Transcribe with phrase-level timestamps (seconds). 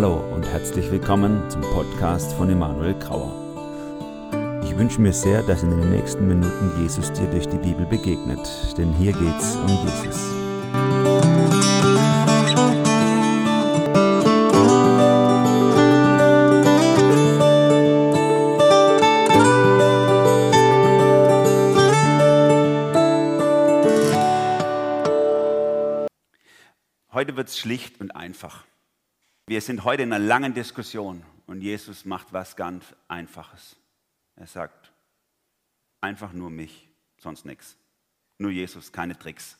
[0.00, 3.34] Hallo und herzlich willkommen zum Podcast von Emanuel Grauer.
[4.62, 8.38] Ich wünsche mir sehr, dass in den nächsten Minuten Jesus dir durch die Bibel begegnet,
[8.78, 10.22] denn hier geht's um Jesus.
[27.12, 28.64] Heute wird es schlicht und einfach.
[29.48, 33.76] Wir sind heute in einer langen Diskussion und Jesus macht was ganz Einfaches.
[34.36, 34.92] Er sagt,
[36.02, 37.78] einfach nur mich, sonst nichts.
[38.36, 39.56] Nur Jesus, keine Tricks.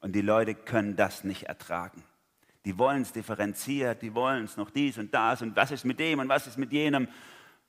[0.00, 2.02] Und die Leute können das nicht ertragen.
[2.64, 6.00] Die wollen es differenziert, die wollen es noch dies und das und was ist mit
[6.00, 7.06] dem und was ist mit jenem.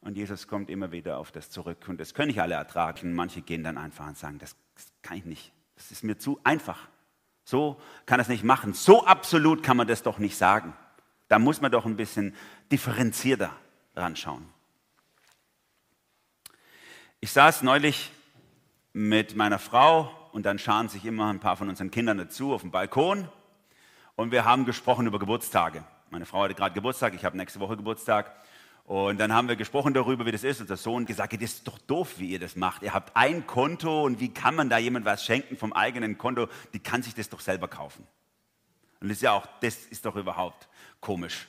[0.02, 1.88] Und Jesus kommt immer wieder auf das zurück.
[1.88, 3.14] Und das können nicht alle ertragen.
[3.14, 4.56] Manche gehen dann einfach und sagen, das
[5.04, 5.54] kann ich nicht.
[5.76, 6.90] Das ist mir zu einfach.
[7.50, 8.74] So kann es nicht machen.
[8.74, 10.76] So absolut kann man das doch nicht sagen.
[11.30, 12.36] Da muss man doch ein bisschen
[12.72, 13.56] differenzierter
[13.96, 14.50] ranschauen.
[17.22, 18.12] Ich saß neulich
[18.94, 22.62] mit meiner Frau und dann scharen sich immer ein paar von unseren Kindern dazu auf
[22.62, 23.30] dem Balkon
[24.16, 25.84] und wir haben gesprochen über Geburtstage.
[26.10, 28.34] Meine Frau hatte gerade Geburtstag, ich habe nächste Woche Geburtstag
[28.86, 30.62] und dann haben wir gesprochen darüber, wie das ist.
[30.62, 32.82] Und der Sohn gesagt, das ist doch doof, wie ihr das macht.
[32.82, 36.48] Ihr habt ein Konto und wie kann man da jemand was schenken vom eigenen Konto?
[36.74, 38.08] Die kann sich das doch selber kaufen.
[39.00, 40.68] Und das ist ja auch, das ist doch überhaupt
[41.00, 41.48] komisch.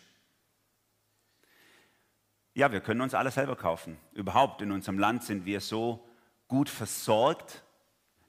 [2.55, 3.97] Ja, wir können uns alles selber kaufen.
[4.13, 6.07] Überhaupt in unserem Land sind wir so
[6.49, 7.63] gut versorgt,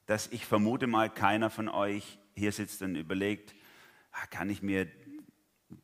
[0.05, 3.55] dass ich vermute mal, keiner von euch hier sitzt und überlegt,
[4.11, 4.88] ah, kann ich mir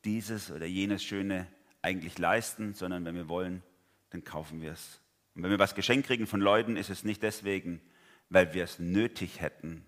[0.06, 1.48] dieses oder jenes schöne
[1.82, 3.64] eigentlich leisten, sondern wenn wir wollen,
[4.10, 5.02] dann kaufen wir es.
[5.36, 7.82] Und wenn wir was geschenkt kriegen von Leuten, ist es nicht deswegen,
[8.30, 9.86] weil wir es nötig hätten,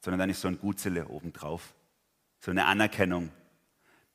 [0.00, 1.74] sondern dann ist so ein Gutzelle obendrauf.
[2.42, 3.30] So eine Anerkennung,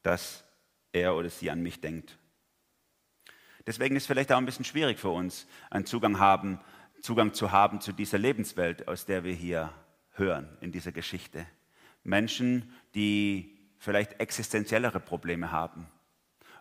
[0.03, 0.43] dass
[0.91, 2.17] er oder sie an mich denkt.
[3.65, 6.59] Deswegen ist es vielleicht auch ein bisschen schwierig für uns, einen Zugang, haben,
[7.01, 9.71] Zugang zu haben zu dieser Lebenswelt, aus der wir hier
[10.11, 11.45] hören, in dieser Geschichte.
[12.03, 15.87] Menschen, die vielleicht existenziellere Probleme haben,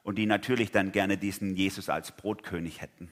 [0.05, 3.10] und die natürlich dann gerne diesen Jesus als Brotkönig hätten.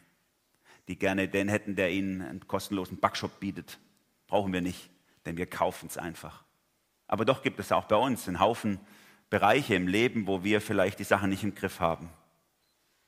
[0.87, 3.81] Die gerne den hätten, der ihnen einen kostenlosen Backshop bietet.
[4.29, 4.91] Brauchen wir nicht,
[5.27, 6.44] denn wir kaufen es einfach.
[7.15, 8.81] Aber doch gibt es auch bei uns einen Haufen
[9.31, 12.11] Bereiche im Leben, wo wir vielleicht die Sachen nicht im Griff haben.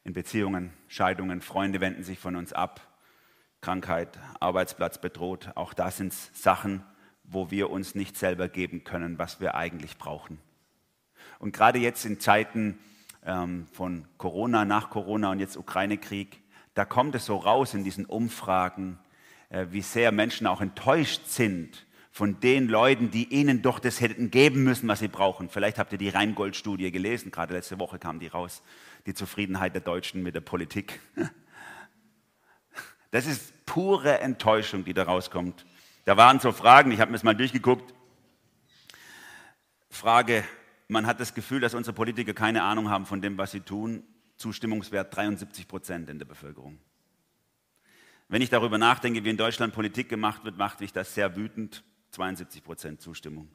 [0.04, 2.80] In Beziehungen, Scheidungen, Freunde wenden sich von uns ab,
[3.60, 5.50] Krankheit, Arbeitsplatz bedroht.
[5.56, 6.84] Auch das sind Sachen,
[7.24, 10.38] wo wir uns nicht selber geben können, was wir eigentlich brauchen.
[11.40, 12.78] Und gerade jetzt in Zeiten,
[13.24, 16.40] ähm, von Corona, nach Corona und jetzt Ukraine-Krieg,
[16.74, 19.00] da kommt es so raus in diesen Umfragen,
[19.48, 21.86] äh, wie sehr Menschen auch enttäuscht sind
[22.16, 25.50] von den Leuten, die ihnen doch das hätten geben müssen, was sie brauchen.
[25.50, 28.62] Vielleicht habt ihr die Rheingold-Studie gelesen, gerade letzte Woche kam die raus,
[29.04, 30.98] die Zufriedenheit der Deutschen mit der Politik.
[33.12, 35.64] Das ist pure Enttäuschung, die da rauskommt.
[36.04, 37.94] Da waren so Fragen, ich habe mir das mal durchgeguckt.
[39.88, 40.44] Frage,
[40.88, 44.02] man hat das Gefühl, dass unsere Politiker keine Ahnung haben von dem, was sie tun.
[44.36, 46.78] Zustimmungswert 73 Prozent in der Bevölkerung.
[48.28, 51.84] Wenn ich darüber nachdenke, wie in Deutschland Politik gemacht wird, macht mich das sehr wütend.
[52.16, 53.50] 72 Prozent Zustimmung.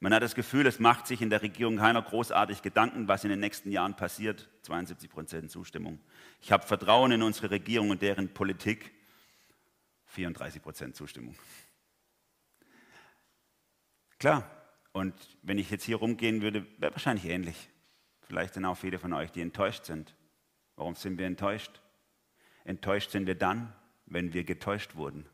[0.00, 3.30] Man hat das Gefühl, es macht sich in der Regierung keiner großartig Gedanken, was in
[3.30, 4.48] den nächsten Jahren passiert.
[4.62, 6.00] 72 Prozent Zustimmung.
[6.40, 8.92] Ich habe Vertrauen in unsere Regierung und deren Politik.
[10.06, 11.36] 34 Prozent Zustimmung.
[14.18, 14.50] Klar,
[14.92, 17.68] und wenn ich jetzt hier rumgehen würde, wäre wahrscheinlich ähnlich.
[18.22, 20.16] Vielleicht sind auch viele von euch, die enttäuscht sind.
[20.74, 21.80] Warum sind wir enttäuscht?
[22.64, 23.72] Enttäuscht sind wir dann,
[24.06, 25.28] wenn wir getäuscht wurden.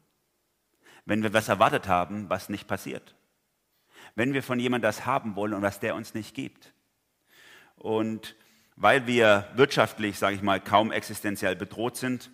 [1.04, 3.14] Wenn wir was erwartet haben, was nicht passiert.
[4.14, 6.72] Wenn wir von jemandem das haben wollen und was der uns nicht gibt.
[7.76, 8.36] Und
[8.76, 12.30] weil wir wirtschaftlich, sage ich mal, kaum existenziell bedroht sind,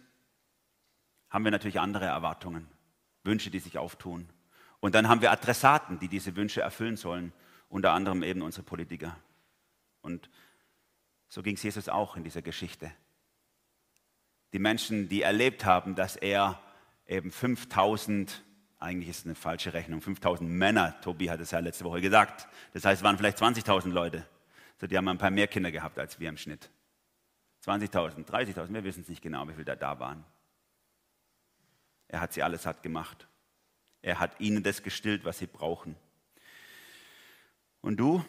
[1.31, 2.69] haben wir natürlich andere Erwartungen,
[3.25, 4.29] Wünsche, die sich auftun.
[4.81, 7.32] Und dann haben wir Adressaten, die diese Wünsche erfüllen sollen,
[7.69, 9.17] unter anderem eben unsere Politiker.
[10.00, 10.31] Und
[11.29, 12.91] so ging es Jesus auch in dieser Geschichte.
[14.53, 16.61] Die Menschen, die erlebt haben, dass er
[17.06, 18.43] eben 5000,
[18.78, 22.48] eigentlich ist es eine falsche Rechnung, 5000 Männer, Tobi hat es ja letzte Woche gesagt,
[22.72, 24.26] das heißt, es waren vielleicht 20.000 Leute.
[24.80, 26.70] So, die haben ein paar mehr Kinder gehabt als wir im Schnitt.
[27.64, 30.25] 20.000, 30.000, wir wissen es nicht genau, wie viele da da waren.
[32.06, 33.26] Er hat sie alles satt gemacht.
[34.00, 35.96] Er hat ihnen das gestillt, was sie brauchen.
[37.80, 38.25] Und du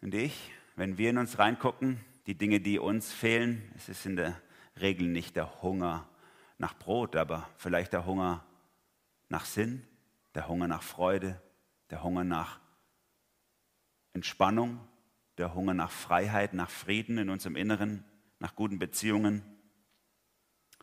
[0.00, 4.16] und ich, wenn wir in uns reingucken, die Dinge, die uns fehlen, es ist in
[4.16, 4.40] der
[4.80, 6.08] Regel nicht der Hunger
[6.58, 8.44] nach Brot, aber vielleicht der Hunger
[9.32, 9.84] nach Sinn,
[10.34, 11.42] der Hunger nach Freude,
[11.88, 12.60] der Hunger nach
[14.12, 14.78] Entspannung,
[15.38, 18.04] der Hunger nach Freiheit, nach Frieden in unserem Inneren,
[18.38, 19.42] nach guten Beziehungen.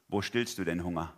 [0.07, 1.13] Wo stillst du den Hunger?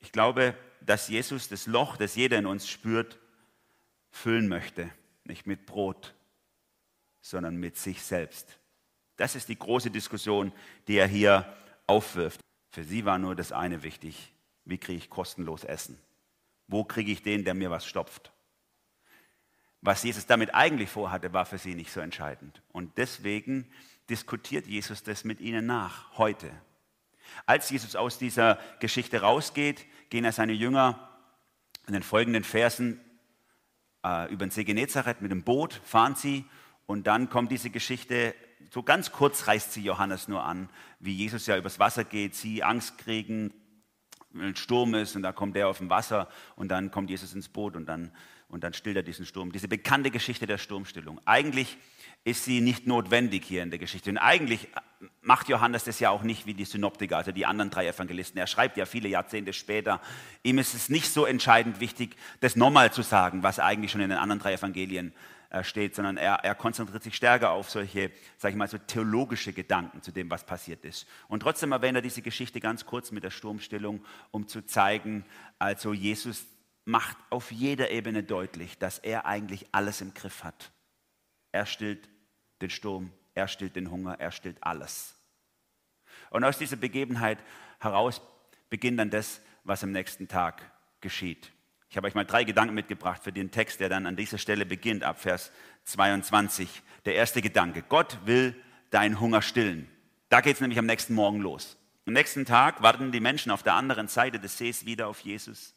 [0.00, 3.20] Ich glaube, dass Jesus das Loch, das jeder in uns spürt,
[4.10, 4.90] füllen möchte.
[5.22, 6.16] Nicht mit Brot,
[7.20, 8.58] sondern mit sich selbst.
[9.16, 10.52] Das ist die große Diskussion,
[10.88, 11.56] die er hier
[11.86, 12.40] aufwirft.
[12.76, 14.34] Für sie war nur das eine wichtig.
[14.66, 15.98] Wie kriege ich kostenlos Essen?
[16.68, 18.32] Wo kriege ich den, der mir was stopft?
[19.80, 22.60] Was Jesus damit eigentlich vorhatte, war für sie nicht so entscheidend.
[22.72, 23.66] Und deswegen
[24.10, 26.50] diskutiert Jesus das mit ihnen nach, heute.
[27.46, 31.18] Als Jesus aus dieser Geschichte rausgeht, gehen er seine Jünger
[31.86, 33.00] in den folgenden Versen
[34.04, 36.44] äh, über den See Genezareth mit dem Boot, fahren sie
[36.84, 38.34] und dann kommt diese Geschichte,
[38.70, 40.68] so ganz kurz reißt sie Johannes nur an,
[41.00, 43.52] wie Jesus ja übers Wasser geht, sie Angst kriegen,
[44.34, 47.48] ein Sturm ist und da kommt er auf dem Wasser und dann kommt Jesus ins
[47.48, 48.12] Boot und dann,
[48.48, 49.52] und dann stillt er diesen Sturm.
[49.52, 51.20] Diese bekannte Geschichte der Sturmstillung.
[51.24, 51.78] Eigentlich
[52.24, 54.10] ist sie nicht notwendig hier in der Geschichte.
[54.10, 54.68] Und eigentlich
[55.22, 58.38] macht Johannes das ja auch nicht wie die Synoptiker, also die anderen drei Evangelisten.
[58.38, 60.00] Er schreibt ja viele Jahrzehnte später.
[60.42, 64.10] Ihm ist es nicht so entscheidend wichtig, das nochmal zu sagen, was eigentlich schon in
[64.10, 68.52] den anderen drei Evangelien äh, steht, sondern er, er, konzentriert sich stärker auf solche, sage
[68.52, 71.06] ich mal, so theologische Gedanken zu dem, was passiert ist.
[71.28, 75.24] Und trotzdem erwähnt er diese Geschichte ganz kurz mit der Sturmstillung, um zu zeigen,
[75.58, 76.46] also Jesus
[76.84, 80.70] macht auf jeder Ebene deutlich, dass er eigentlich alles im Griff hat.
[81.52, 82.08] Er stillt
[82.60, 85.14] den Sturm, er stillt den Hunger, er stillt alles.
[86.30, 87.38] Und aus dieser Begebenheit
[87.80, 88.20] heraus
[88.70, 90.62] beginnt dann das, was am nächsten Tag
[91.00, 91.52] geschieht.
[91.88, 94.66] Ich habe euch mal drei Gedanken mitgebracht für den Text, der dann an dieser Stelle
[94.66, 95.52] beginnt, ab Vers
[95.84, 96.82] 22.
[97.04, 98.54] Der erste Gedanke, Gott will
[98.90, 99.88] deinen Hunger stillen.
[100.28, 101.76] Da geht es nämlich am nächsten Morgen los.
[102.06, 105.74] Am nächsten Tag warten die Menschen auf der anderen Seite des Sees wieder auf Jesus.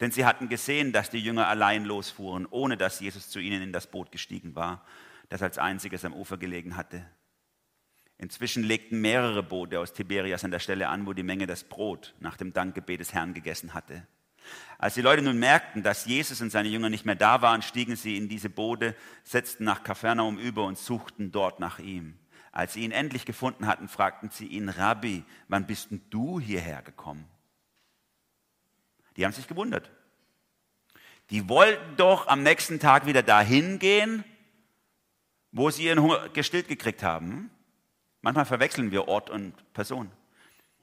[0.00, 3.72] Denn sie hatten gesehen, dass die Jünger allein losfuhren, ohne dass Jesus zu ihnen in
[3.72, 4.84] das Boot gestiegen war
[5.28, 7.04] das als einziges am Ufer gelegen hatte.
[8.16, 12.14] Inzwischen legten mehrere Boote aus Tiberias an der Stelle an, wo die Menge das Brot
[12.18, 14.06] nach dem Dankgebet des Herrn gegessen hatte.
[14.78, 17.96] Als die Leute nun merkten, dass Jesus und seine Jünger nicht mehr da waren, stiegen
[17.96, 22.16] sie in diese Boote, setzten nach Kapernaum über und suchten dort nach ihm.
[22.52, 26.82] Als sie ihn endlich gefunden hatten, fragten sie ihn, Rabbi, wann bist denn du hierher
[26.82, 27.28] gekommen?
[29.16, 29.90] Die haben sich gewundert.
[31.30, 34.24] Die wollten doch am nächsten Tag wieder dahin gehen,
[35.52, 37.50] wo sie ihren Hunger gestillt gekriegt haben.
[38.22, 40.10] Manchmal verwechseln wir Ort und Person.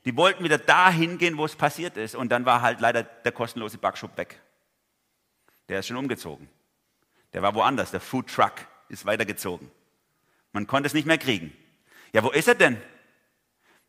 [0.05, 2.15] Die wollten wieder dahin gehen, wo es passiert ist.
[2.15, 4.39] Und dann war halt leider der kostenlose Backschub weg.
[5.67, 6.47] Der ist schon umgezogen.
[7.33, 7.91] Der war woanders.
[7.91, 8.53] Der Food Truck
[8.87, 9.71] ist weitergezogen.
[10.53, 11.51] Man konnte es nicht mehr kriegen.
[12.13, 12.77] Ja, wo ist er denn?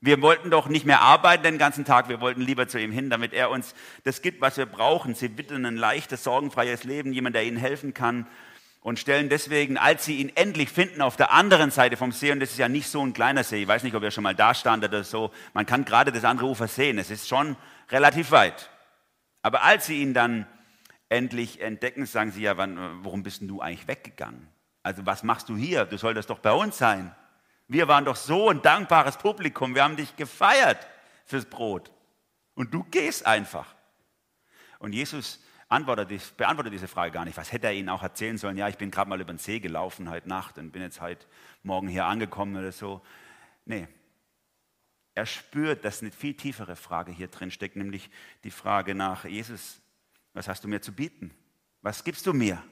[0.00, 3.08] Wir wollten doch nicht mehr arbeiten den ganzen Tag, wir wollten lieber zu ihm hin,
[3.08, 3.74] damit er uns
[4.04, 5.14] das gibt, was wir brauchen.
[5.14, 8.26] Sie bitten ein leichtes, sorgenfreies Leben, jemand, der ihnen helfen kann
[8.86, 12.38] und stellen deswegen, als sie ihn endlich finden, auf der anderen Seite vom See, und
[12.38, 14.36] das ist ja nicht so ein kleiner See, ich weiß nicht, ob ihr schon mal
[14.36, 17.56] da standet oder so, man kann gerade das andere Ufer sehen, es ist schon
[17.90, 18.70] relativ weit.
[19.42, 20.46] Aber als sie ihn dann
[21.08, 24.46] endlich entdecken, sagen sie ja, wann, warum bist denn du eigentlich weggegangen?
[24.84, 25.84] Also was machst du hier?
[25.84, 27.12] Du solltest doch bei uns sein.
[27.66, 30.86] Wir waren doch so ein dankbares Publikum, wir haben dich gefeiert
[31.24, 31.90] fürs Brot.
[32.54, 33.66] Und du gehst einfach.
[34.78, 37.36] Und Jesus beantwortet, beantwortet diese Frage gar nicht.
[37.36, 38.56] Was hätte er ihnen auch erzählen sollen?
[38.56, 41.26] Ja, ich bin gerade mal über den See gelaufen heute Nacht und bin jetzt heute
[41.62, 43.02] Morgen hier angekommen oder so.
[43.64, 43.88] Nee.
[45.14, 48.10] Er spürt, dass eine viel tiefere Frage hier drin steckt, nämlich
[48.44, 49.80] die Frage nach Jesus,
[50.34, 51.30] was hast du mir zu bieten?
[51.80, 52.62] Was gibst du mir?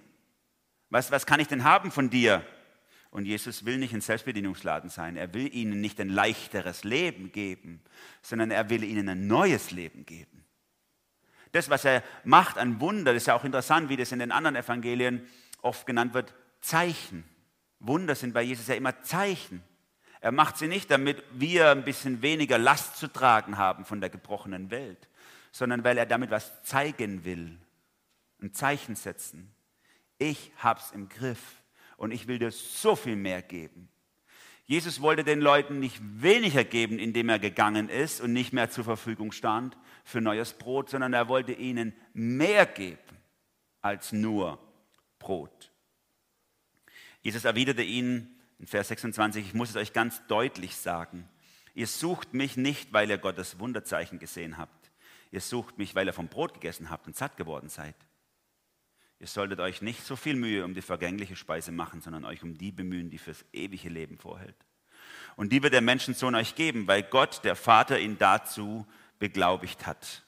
[0.90, 2.44] Was, was kann ich denn haben von dir?
[3.10, 5.16] Und Jesus will nicht ein Selbstbedienungsladen sein.
[5.16, 7.80] Er will ihnen nicht ein leichteres Leben geben,
[8.20, 10.43] sondern er will ihnen ein neues Leben geben
[11.54, 14.32] das, was er macht an Wunder, das ist ja auch interessant, wie das in den
[14.32, 15.26] anderen Evangelien
[15.62, 17.24] oft genannt wird, Zeichen.
[17.78, 19.62] Wunder sind bei Jesus ja immer Zeichen.
[20.20, 24.10] Er macht sie nicht, damit wir ein bisschen weniger Last zu tragen haben von der
[24.10, 25.08] gebrochenen Welt,
[25.52, 27.56] sondern weil er damit was zeigen will,
[28.40, 29.54] ein Zeichen setzen.
[30.18, 31.62] Ich hab's im Griff
[31.96, 33.88] und ich will dir so viel mehr geben.
[34.66, 38.84] Jesus wollte den Leuten nicht weniger geben, indem er gegangen ist und nicht mehr zur
[38.84, 42.98] Verfügung stand für neues Brot, sondern er wollte ihnen mehr geben
[43.80, 44.58] als nur
[45.18, 45.72] Brot.
[47.22, 51.28] Jesus erwiderte ihnen in Vers 26, ich muss es euch ganz deutlich sagen,
[51.74, 54.90] ihr sucht mich nicht, weil ihr Gottes Wunderzeichen gesehen habt.
[55.32, 57.96] Ihr sucht mich, weil ihr vom Brot gegessen habt und satt geworden seid.
[59.18, 62.56] Ihr solltet euch nicht so viel Mühe um die vergängliche Speise machen, sondern euch um
[62.58, 64.56] die bemühen, die fürs ewige Leben vorhält.
[65.36, 68.86] Und die wird der Menschensohn euch geben, weil Gott, der Vater, ihn dazu
[69.24, 70.22] beglaubigt hat.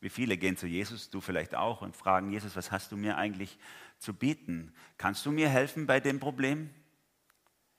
[0.00, 3.18] Wie viele gehen zu Jesus, du vielleicht auch, und fragen, Jesus, was hast du mir
[3.18, 3.58] eigentlich
[3.98, 4.72] zu bieten.
[4.96, 6.70] Kannst du mir helfen bei dem Problem?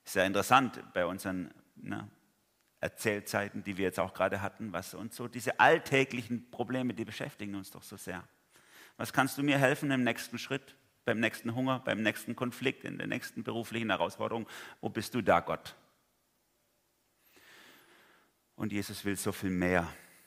[0.04, 2.08] Sehr interessant bei unseren ne,
[2.78, 7.56] Erzählzeiten, die wir jetzt auch gerade hatten, was uns so diese alltäglichen Probleme, die beschäftigen
[7.56, 8.22] uns doch so sehr.
[8.98, 12.98] Was kannst du mir helfen im nächsten Schritt, beim nächsten Hunger, beim nächsten Konflikt, in
[12.98, 14.46] der nächsten beruflichen Herausforderung?
[14.80, 15.74] Wo bist du da, Gott?
[18.56, 19.86] Und Jesus will so viel mehr.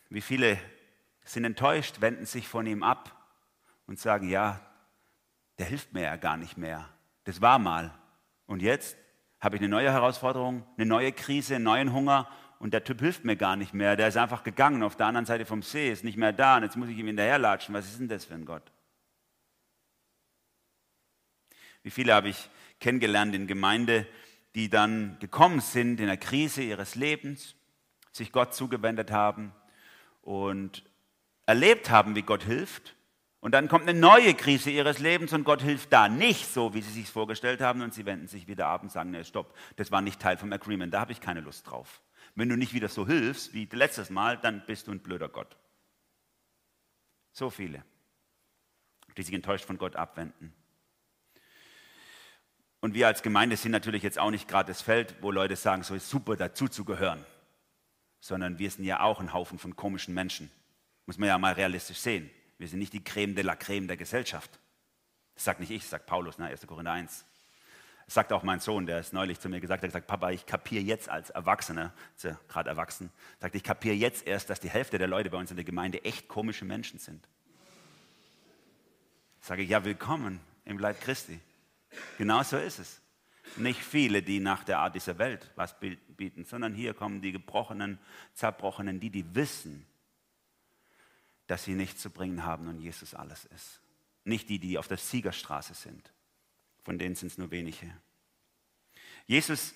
[0.10, 0.58] Wie viele
[1.24, 3.12] sind enttäuscht, wenden sich von ihm ab
[3.88, 4.60] und sagen, ja,
[5.58, 6.90] der hilft mir ja gar nicht mehr.
[7.24, 7.94] Das war mal.
[8.46, 8.98] Und jetzt
[9.40, 12.30] habe ich eine neue Herausforderung, eine neue Krise, einen neuen Hunger
[12.60, 13.96] und der Typ hilft mir gar nicht mehr.
[13.96, 16.64] Der ist einfach gegangen auf der anderen Seite vom See, ist nicht mehr da und
[16.64, 17.76] jetzt muss ich ihm hinterherlatschen.
[17.76, 18.72] Was ist denn das für ein Gott?
[21.84, 24.08] Wie viele habe ich kennengelernt in Gemeinde,
[24.56, 27.56] die dann gekommen sind in der Krise ihres Lebens,
[28.16, 29.52] sich Gott zugewendet haben
[30.22, 30.84] und
[31.46, 32.96] erlebt haben, wie Gott hilft.
[33.42, 36.82] Und dann kommt eine neue Krise ihres Lebens und Gott hilft da nicht so, wie
[36.82, 37.82] sie sich vorgestellt haben.
[37.82, 40.52] Und sie wenden sich wieder ab und sagen, nee, stopp, das war nicht Teil vom
[40.54, 42.02] Agreement, da habe ich keine Lust drauf.
[42.36, 45.58] Wenn du nicht wieder so hilfst wie letztes Mal, dann bist du ein blöder Gott.
[47.34, 47.84] So viele,
[49.18, 50.54] die sich enttäuscht von Gott abwenden.
[52.80, 55.84] Und wir als Gemeinde sind natürlich jetzt auch nicht gerade das Feld, wo Leute sagen,
[55.84, 57.26] so ist super dazu zu gehören,
[58.26, 60.50] sondern wir sind ja auch ein Haufen von komischen Menschen.
[61.06, 62.32] Muss man ja mal realistisch sehen.
[62.58, 64.50] Wir sind nicht die Creme de la Creme der Gesellschaft.
[65.36, 66.46] Das sagt nicht ich, das sagt Paulus, ne?
[66.46, 66.66] 1.
[66.66, 67.24] Korinther 1.
[68.06, 70.48] Das sagt auch mein Sohn, der ist neulich zu mir gesagt, hat gesagt, Papa, ich
[70.48, 74.72] kapiere jetzt als Erwachsener, ist ja gerade erwachsen, sagt, ich kapiere jetzt erst, dass die
[74.72, 77.28] Hälfte der Leute bei uns in der Gemeinde echt komische Menschen sind.
[79.40, 81.40] Sage ich, ja, willkommen im Leib Christi.
[82.18, 83.02] Genau so ist es.
[83.58, 88.00] Nicht viele, die nach der Art dieser Welt was bieten, sondern hier kommen die gebrochenen,
[88.34, 89.86] zerbrochenen, die, die wissen,
[91.48, 93.82] dass sie nichts zu bringen haben und Jesus alles ist.
[94.24, 96.12] Nicht die, die auf der Siegerstraße sind.
[96.84, 97.92] Von denen sind es nur wenige.
[99.28, 99.74] Jesus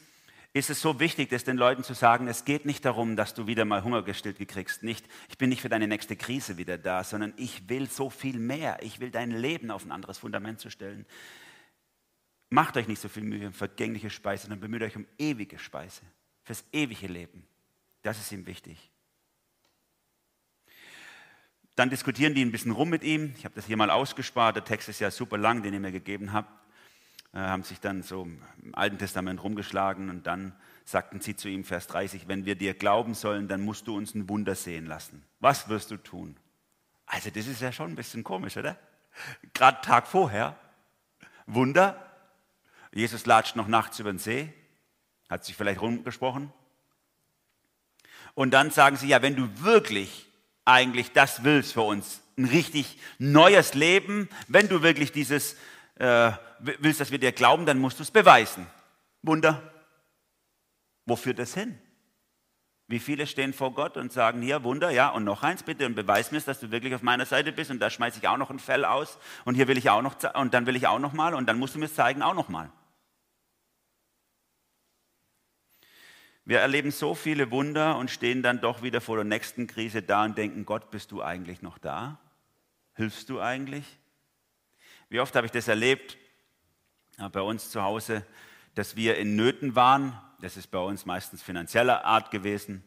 [0.52, 3.46] ist es so wichtig, das den Leuten zu sagen, es geht nicht darum, dass du
[3.46, 4.82] wieder mal Hunger gestillt kriegst.
[4.82, 8.40] Nicht, ich bin nicht für deine nächste Krise wieder da, sondern ich will so viel
[8.40, 8.80] mehr.
[8.82, 11.06] Ich will dein Leben auf ein anderes Fundament zu stellen.
[12.50, 16.02] Macht euch nicht so viel Mühe um vergängliche Speise, sondern bemüht euch um ewige Speise,
[16.44, 17.46] fürs ewige Leben.
[18.02, 18.90] Das ist ihm wichtig.
[21.76, 23.34] Dann diskutieren die ein bisschen rum mit ihm.
[23.38, 24.56] Ich habe das hier mal ausgespart.
[24.56, 26.52] Der Text ist ja super lang, den ihr mir gegeben habt.
[27.32, 28.42] Äh, haben sich dann so im
[28.74, 30.54] Alten Testament rumgeschlagen und dann
[30.84, 34.16] sagten sie zu ihm, Vers 30, wenn wir dir glauben sollen, dann musst du uns
[34.16, 35.24] ein Wunder sehen lassen.
[35.40, 36.36] Was wirst du tun?
[37.06, 38.78] Also das ist ja schon ein bisschen komisch, oder?
[39.54, 40.58] Gerade Tag vorher.
[41.46, 42.09] Wunder.
[42.94, 44.52] Jesus latscht noch nachts über den See.
[45.30, 46.52] Hat sich vielleicht rumgesprochen.
[48.34, 50.28] Und dann sagen sie, ja, wenn du wirklich
[50.66, 55.56] eigentlich das willst für uns, ein richtig neues Leben, wenn du wirklich dieses
[55.96, 58.66] äh, willst, dass wir dir glauben, dann musst du es beweisen.
[59.22, 59.62] Wunder.
[61.06, 61.78] Wo führt das hin?
[62.88, 65.96] Wie viele stehen vor Gott und sagen, hier, Wunder, ja, und noch eins bitte und
[65.96, 68.50] beweis mir, dass du wirklich auf meiner Seite bist und da schmeiße ich auch noch
[68.50, 71.14] ein Fell aus und hier will ich auch noch, und dann will ich auch noch
[71.14, 72.72] mal und dann musst du mir es zeigen, auch noch mal.
[76.50, 80.26] Wir erleben so viele Wunder und stehen dann doch wieder vor der nächsten Krise da
[80.26, 82.18] und denken, Gott, bist du eigentlich noch da?
[82.96, 83.86] Hilfst du eigentlich?
[85.10, 86.18] Wie oft habe ich das erlebt
[87.32, 88.26] bei uns zu Hause,
[88.74, 90.20] dass wir in Nöten waren.
[90.42, 92.84] Das ist bei uns meistens finanzieller Art gewesen.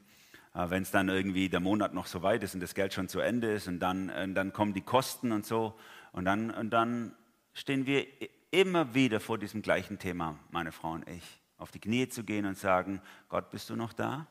[0.54, 3.20] Wenn es dann irgendwie der Monat noch so weit ist und das Geld schon zu
[3.20, 5.78] Ende ist und dann, und dann kommen die Kosten und so.
[6.10, 7.14] Und dann, und dann
[7.52, 8.08] stehen wir
[8.50, 12.44] immer wieder vor diesem gleichen Thema, meine Frau und ich auf die Knie zu gehen
[12.44, 14.26] und sagen, Gott, bist du noch da?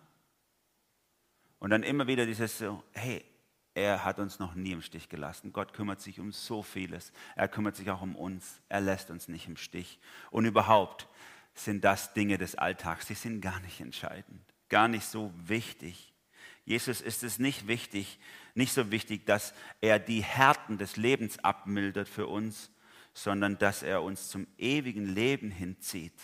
[1.60, 3.24] Und dann immer wieder dieses so, hey,
[3.74, 5.54] er hat uns noch nie im Stich gelassen.
[5.54, 7.14] Gott kümmert sich um so vieles.
[7.36, 8.60] Er kümmert sich auch um uns.
[8.68, 10.00] Er lässt uns nicht im Stich.
[10.30, 11.08] Und überhaupt
[11.54, 16.14] sind das Dinge des Alltags, die sind gar nicht entscheidend, gar nicht so wichtig.
[16.66, 18.20] Jesus ist es nicht wichtig,
[18.54, 22.72] nicht so wichtig, dass er die Härten des Lebens abmildert für uns,
[23.14, 26.20] sondern dass er uns zum ewigen Leben hinzieht.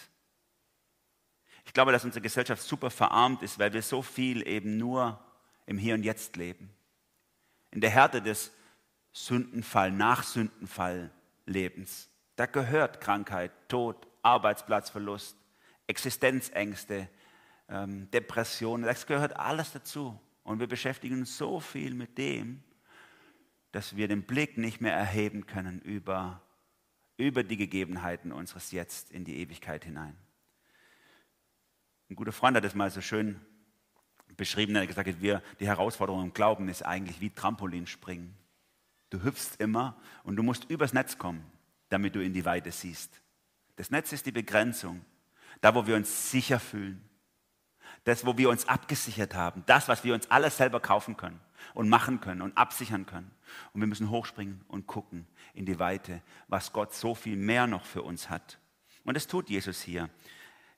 [1.68, 5.20] Ich glaube, dass unsere Gesellschaft super verarmt ist, weil wir so viel eben nur
[5.66, 6.72] im Hier und Jetzt leben.
[7.72, 8.52] In der Härte des
[9.12, 11.12] Sündenfall, Nach-Sündenfall
[11.46, 12.10] Lebens.
[12.38, 15.36] Da gehört Krankheit, Tod, Arbeitsplatzverlust,
[15.88, 17.10] Existenzängste,
[17.68, 18.86] ähm, Depressionen.
[18.86, 20.18] Das gehört alles dazu.
[20.44, 22.64] Und wir beschäftigen uns so viel mit dem,
[23.74, 26.42] dass wir den Blick nicht mehr erheben können über,
[27.18, 30.16] über die Gegebenheiten unseres Jetzt in die Ewigkeit hinein.
[32.10, 33.40] Ein guter Freund hat das mal so schön
[34.36, 38.36] beschrieben, er hat gesagt, wir, die Herausforderung im Glauben ist eigentlich wie Trampolinspringen.
[39.10, 41.44] Du hüpfst immer und du musst übers Netz kommen.
[41.90, 43.22] damit du in die Weite siehst.
[43.76, 45.06] Das Netz ist die Begrenzung,
[45.62, 47.02] da wo wir uns sicher fühlen,
[48.04, 51.40] das, wo wir uns abgesichert haben, das, was wir uns alles selber kaufen können
[51.74, 53.32] und machen können und absichern können.
[53.74, 57.86] Und wir müssen hochspringen und gucken in die Weite, was Gott so viel mehr noch
[57.86, 58.60] für uns hat.
[59.04, 60.10] Und das tut Jesus hier.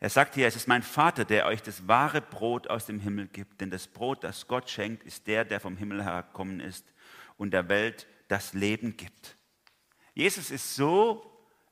[0.01, 3.27] Er sagt hier, es ist mein Vater, der euch das wahre Brot aus dem Himmel
[3.27, 6.93] gibt, denn das Brot, das Gott schenkt, ist der, der vom Himmel herabgekommen ist
[7.37, 9.35] und der Welt das Leben gibt.
[10.13, 11.29] Jesus ist so,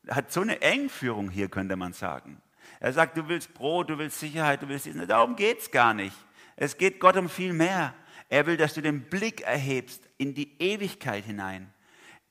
[0.09, 2.41] hat so eine Engführung hier, könnte man sagen.
[2.81, 4.95] Er sagt, du willst Brot, du willst Sicherheit, du willst dies.
[5.07, 6.15] Darum geht es gar nicht.
[6.57, 7.93] Es geht Gott um viel mehr.
[8.29, 11.73] Er will, dass du den Blick erhebst in die Ewigkeit hinein.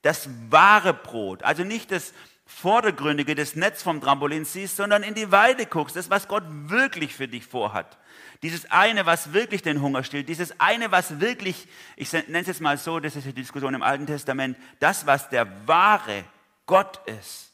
[0.02, 2.12] Das wahre Brot, also nicht das
[2.48, 7.12] Vordergründige, das Netz vom Trampolin siehst, sondern in die Weide guckst, das, was Gott wirklich
[7.14, 7.98] für dich vorhat.
[8.42, 12.60] Dieses eine, was wirklich den Hunger stillt, dieses eine, was wirklich, ich nenne es jetzt
[12.60, 16.24] mal so, das ist die Diskussion im Alten Testament, das, was der wahre
[16.66, 17.52] Gott ist.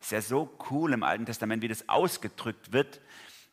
[0.00, 3.00] Ist ja so cool im Alten Testament, wie das ausgedrückt wird,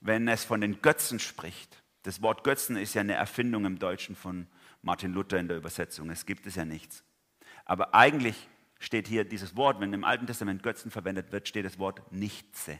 [0.01, 1.81] wenn es von den Götzen spricht.
[2.03, 4.47] Das Wort Götzen ist ja eine Erfindung im Deutschen von
[4.81, 6.09] Martin Luther in der Übersetzung.
[6.09, 7.03] Es gibt es ja nichts.
[7.65, 8.47] Aber eigentlich
[8.79, 12.79] steht hier dieses Wort, wenn im Alten Testament Götzen verwendet wird, steht das Wort Nichtse.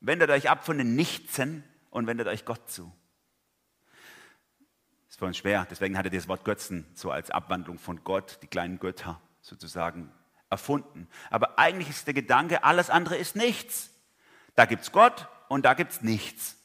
[0.00, 2.92] Wendet euch ab von den Nichtsen und wendet euch Gott zu.
[5.08, 8.38] Ist für uns schwer, deswegen hat er das Wort Götzen so als Abwandlung von Gott,
[8.42, 10.12] die kleinen Götter sozusagen
[10.50, 11.08] erfunden.
[11.30, 13.90] Aber eigentlich ist der Gedanke, alles andere ist nichts.
[14.54, 16.56] Da gibt es Gott und da gibt es nichts.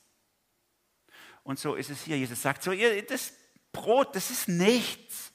[1.44, 2.18] Und so ist es hier.
[2.18, 3.34] Jesus sagt so, ihr, das
[3.72, 5.31] Brot, das ist nichts.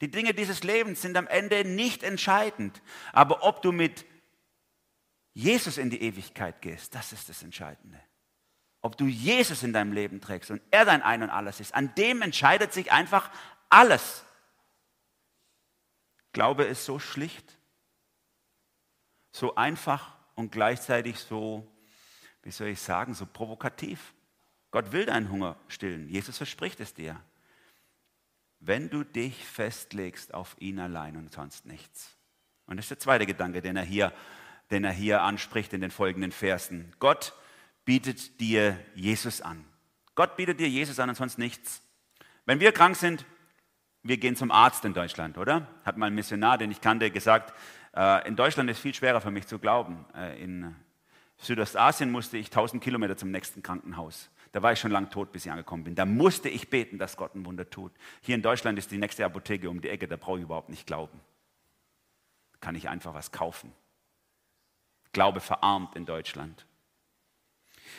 [0.00, 2.82] Die Dinge dieses Lebens sind am Ende nicht entscheidend.
[3.12, 4.06] Aber ob du mit
[5.34, 8.00] Jesus in die Ewigkeit gehst, das ist das Entscheidende.
[8.80, 11.94] Ob du Jesus in deinem Leben trägst und er dein Ein und alles ist, an
[11.96, 13.30] dem entscheidet sich einfach
[13.68, 14.24] alles.
[16.32, 17.58] Glaube ist so schlicht
[19.38, 21.66] so einfach und gleichzeitig so,
[22.42, 24.14] wie soll ich sagen, so provokativ.
[24.70, 26.08] Gott will deinen Hunger stillen.
[26.08, 27.20] Jesus verspricht es dir.
[28.60, 32.16] Wenn du dich festlegst auf ihn allein und sonst nichts.
[32.66, 34.12] Und das ist der zweite Gedanke, den er hier,
[34.70, 36.92] den er hier anspricht in den folgenden Versen.
[36.98, 37.34] Gott
[37.84, 39.64] bietet dir Jesus an.
[40.14, 41.82] Gott bietet dir Jesus an und sonst nichts.
[42.44, 43.24] Wenn wir krank sind,
[44.02, 45.66] wir gehen zum Arzt in Deutschland, oder?
[45.84, 47.54] Hat mal ein Missionar, den ich kannte, gesagt,
[47.96, 50.04] äh, in Deutschland ist viel schwerer für mich zu glauben.
[50.14, 50.74] Äh, in
[51.38, 54.30] Südostasien musste ich 1000 Kilometer zum nächsten Krankenhaus.
[54.52, 55.94] Da war ich schon lang tot, bis ich angekommen bin.
[55.94, 57.92] Da musste ich beten, dass Gott ein Wunder tut.
[58.22, 60.86] Hier in Deutschland ist die nächste Apotheke um die Ecke, da brauche ich überhaupt nicht
[60.86, 61.20] glauben.
[62.60, 63.72] Kann ich einfach was kaufen.
[65.12, 66.66] Glaube verarmt in Deutschland.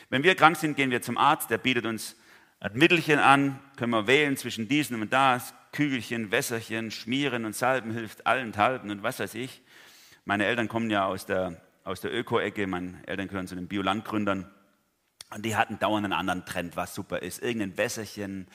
[0.09, 2.15] Wenn wir krank sind, gehen wir zum Arzt, der bietet uns
[2.59, 7.91] ein Mittelchen an, können wir wählen zwischen diesen und das, Kügelchen, Wässerchen, Schmieren und Salben
[7.91, 9.61] hilft allenthalben und was weiß ich.
[10.25, 14.51] Meine Eltern kommen ja aus der, aus der Öko-Ecke, meine Eltern gehören zu den Biolandgründern.
[15.33, 17.41] Und die hatten dauernd einen anderen Trend, was super ist.
[17.41, 18.47] Irgendein Wässerchen,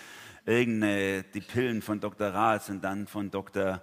[0.45, 2.29] irgendeine, die Pillen von Dr.
[2.29, 3.81] Rath und dann von Dr.,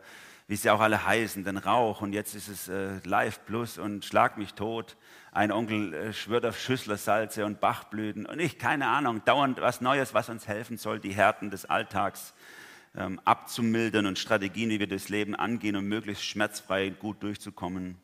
[0.48, 2.02] wie sie auch alle heißen, den Rauch.
[2.02, 4.98] Und jetzt ist es äh, Live Plus und Schlag mich tot.
[5.32, 8.26] Ein Onkel äh, schwört auf Schüsslersalze und Bachblüten.
[8.26, 12.34] Und ich, keine Ahnung, dauernd was Neues, was uns helfen soll, die Härten des Alltags
[12.96, 17.98] ähm, abzumildern und Strategien, wie wir das Leben angehen, um möglichst schmerzfrei gut durchzukommen.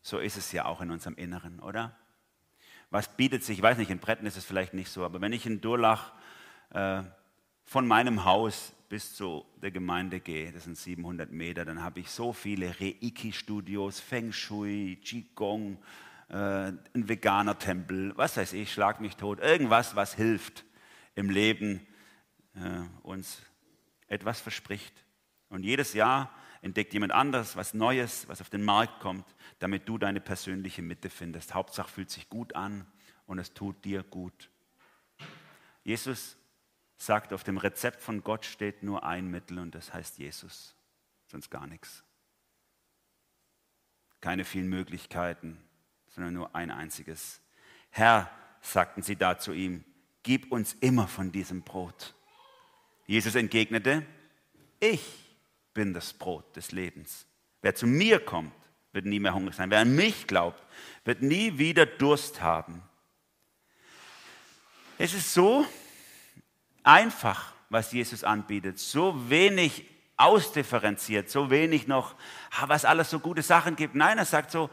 [0.00, 1.94] So ist es ja auch in unserem Inneren, oder?
[2.90, 5.32] Was bietet sich, ich weiß nicht, in Bretten ist es vielleicht nicht so, aber wenn
[5.32, 6.12] ich in Durlach
[6.70, 7.02] äh,
[7.64, 12.10] von meinem Haus bis zu der Gemeinde gehe, das sind 700 Meter, dann habe ich
[12.10, 15.78] so viele Reiki-Studios, Feng Shui, Qigong,
[16.28, 20.64] äh, ein veganer Tempel, was weiß ich, schlag mich tot, irgendwas, was hilft
[21.16, 21.86] im Leben,
[22.54, 23.42] äh, uns
[24.06, 24.94] etwas verspricht.
[25.48, 26.30] Und jedes Jahr
[26.66, 29.24] entdeckt jemand anderes was Neues, was auf den Markt kommt,
[29.60, 31.54] damit du deine persönliche Mitte findest.
[31.54, 32.86] Hauptsache fühlt sich gut an
[33.26, 34.50] und es tut dir gut.
[35.84, 36.36] Jesus
[36.96, 40.74] sagt, auf dem Rezept von Gott steht nur ein Mittel und das heißt Jesus,
[41.26, 42.02] sonst gar nichts.
[44.20, 45.62] Keine vielen Möglichkeiten,
[46.08, 47.40] sondern nur ein einziges.
[47.90, 49.84] Herr, sagten sie da zu ihm,
[50.24, 52.14] gib uns immer von diesem Brot.
[53.06, 54.04] Jesus entgegnete,
[54.80, 55.25] ich
[55.76, 57.26] bin das Brot des Lebens.
[57.60, 58.54] Wer zu mir kommt,
[58.92, 59.70] wird nie mehr hungrig sein.
[59.70, 60.60] Wer an mich glaubt,
[61.04, 62.82] wird nie wieder Durst haben.
[64.96, 65.66] Es ist so
[66.82, 69.84] einfach, was Jesus anbietet, so wenig
[70.16, 72.14] ausdifferenziert, so wenig noch,
[72.66, 73.94] was alles so gute Sachen gibt.
[73.94, 74.70] Nein, er sagt so,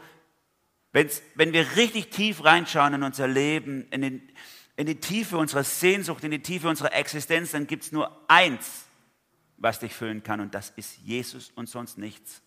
[0.92, 4.32] wenn wir richtig tief reinschauen in unser Leben, in den,
[4.76, 8.83] in die Tiefe unserer Sehnsucht, in die Tiefe unserer Existenz, dann gibt es nur eins,
[9.56, 12.42] was dich füllen kann und das ist Jesus und sonst nichts.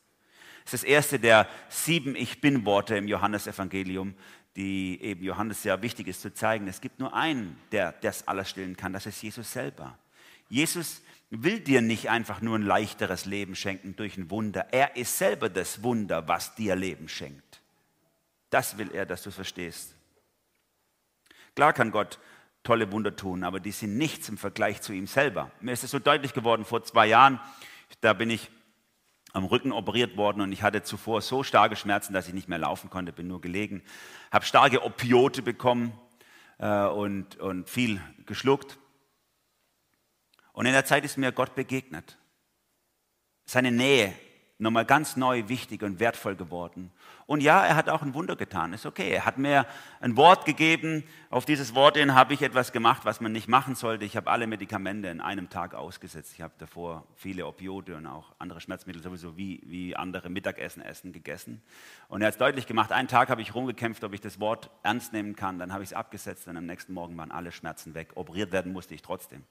[0.64, 4.16] Das ist das erste der sieben Ich Bin-Worte im Johannesevangelium,
[4.56, 6.68] die eben Johannes sehr wichtig ist zu zeigen.
[6.68, 9.98] Es gibt nur einen, der das alles stillen kann, das ist Jesus selber.
[10.50, 14.68] Jesus will dir nicht einfach nur ein leichteres Leben schenken durch ein Wunder.
[14.72, 17.62] Er ist selber das Wunder, was dir Leben schenkt.
[18.50, 19.94] Das will er, dass du verstehst.
[21.56, 22.20] Klar kann Gott
[22.64, 25.52] tolle Wunder tun, aber die sind nichts im Vergleich zu ihm selber.
[25.62, 27.40] Mir ist es so deutlich geworden vor zwei Jahren,
[28.02, 28.50] da bin ich
[29.34, 32.58] am Rücken operiert worden und ich hatte zuvor so starke Schmerzen, dass ich nicht mehr
[32.58, 33.84] laufen konnte, bin nur gelegen,
[34.32, 35.98] habe starke Opiote bekommen
[36.58, 38.78] äh, und, und viel geschluckt.
[40.54, 42.18] Und in der Zeit ist mir Gott begegnet.
[43.46, 44.14] Seine Nähe
[44.58, 46.92] nochmal ganz neu wichtig und wertvoll geworden.
[47.28, 49.12] Und ja, er hat auch ein Wunder getan, ist okay.
[49.12, 49.66] Er hat mir
[50.00, 53.76] ein Wort gegeben, auf dieses Wort hin habe ich etwas gemacht, was man nicht machen
[53.76, 54.06] sollte.
[54.06, 56.32] Ich habe alle Medikamente in einem Tag ausgesetzt.
[56.34, 61.12] Ich habe davor viele Opioide und auch andere Schmerzmittel sowieso wie, wie andere Mittagessen essen
[61.12, 61.62] gegessen.
[62.08, 64.70] Und er hat es deutlich gemacht, einen Tag habe ich rumgekämpft, ob ich das Wort
[64.84, 65.60] ernst nehmen kann.
[65.60, 68.12] Dann habe ich es abgesetzt und am nächsten Morgen waren alle Schmerzen weg.
[68.16, 69.44] Operiert werden musste ich trotzdem.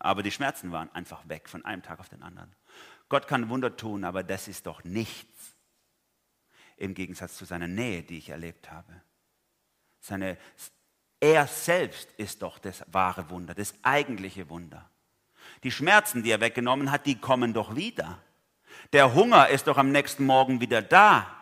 [0.00, 2.52] Aber die Schmerzen waren einfach weg von einem Tag auf den anderen.
[3.08, 5.54] Gott kann Wunder tun, aber das ist doch nichts
[6.78, 8.92] im Gegensatz zu seiner Nähe, die ich erlebt habe.
[10.00, 10.36] Seine,
[11.20, 14.88] er selbst ist doch das wahre Wunder, das eigentliche Wunder.
[15.62, 18.22] Die Schmerzen, die er weggenommen hat, die kommen doch wieder.
[18.92, 21.34] Der Hunger ist doch am nächsten Morgen wieder da.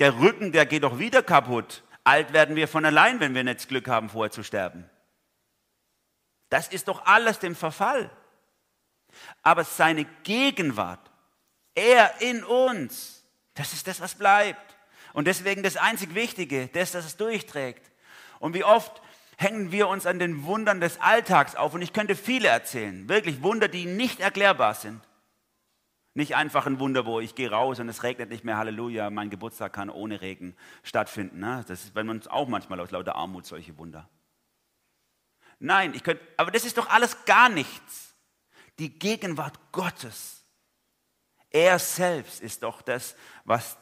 [0.00, 1.84] Der Rücken, der geht doch wieder kaputt.
[2.04, 4.88] Alt werden wir von allein, wenn wir nicht Glück haben, vorher zu sterben.
[6.48, 8.10] Das ist doch alles dem Verfall
[9.42, 11.10] aber seine Gegenwart,
[11.74, 13.15] er in uns,
[13.56, 14.76] das ist das, was bleibt.
[15.12, 17.90] Und deswegen das einzig Wichtige, das, das es durchträgt.
[18.38, 19.02] Und wie oft
[19.36, 21.74] hängen wir uns an den Wundern des Alltags auf.
[21.74, 25.00] Und ich könnte viele erzählen, wirklich Wunder, die nicht erklärbar sind.
[26.14, 29.28] Nicht einfach ein Wunder, wo ich gehe raus und es regnet nicht mehr, Halleluja, mein
[29.28, 31.40] Geburtstag kann ohne Regen stattfinden.
[31.40, 31.62] Ne?
[31.68, 34.08] Das ist bei uns auch manchmal aus lauter Armut solche Wunder.
[35.58, 38.14] Nein, ich könnte, aber das ist doch alles gar nichts
[38.78, 40.45] die Gegenwart Gottes.
[41.50, 43.76] Er selbst ist doch das, was,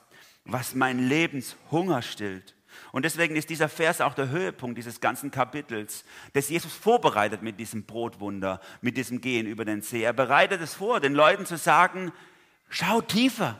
[0.44, 2.54] was mein Lebenshunger stillt.
[2.92, 7.58] Und deswegen ist dieser Vers auch der Höhepunkt dieses ganzen Kapitels, das Jesus vorbereitet mit
[7.58, 10.02] diesem Brotwunder, mit diesem Gehen über den See.
[10.02, 12.12] Er bereitet es vor, den Leuten zu sagen,
[12.68, 13.58] schau tiefer,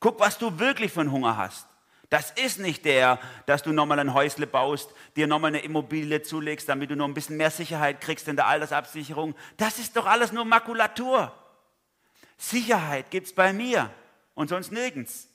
[0.00, 1.66] guck, was du wirklich von Hunger hast.
[2.10, 6.68] Das ist nicht der, dass du nochmal ein Häusle baust, dir nochmal eine Immobilie zulegst,
[6.68, 9.34] damit du noch ein bisschen mehr Sicherheit kriegst in der Altersabsicherung.
[9.56, 11.32] Das ist doch alles nur Makulatur.
[12.36, 13.90] Sicherheit gibt es bei mir
[14.34, 15.28] und sonst nirgends.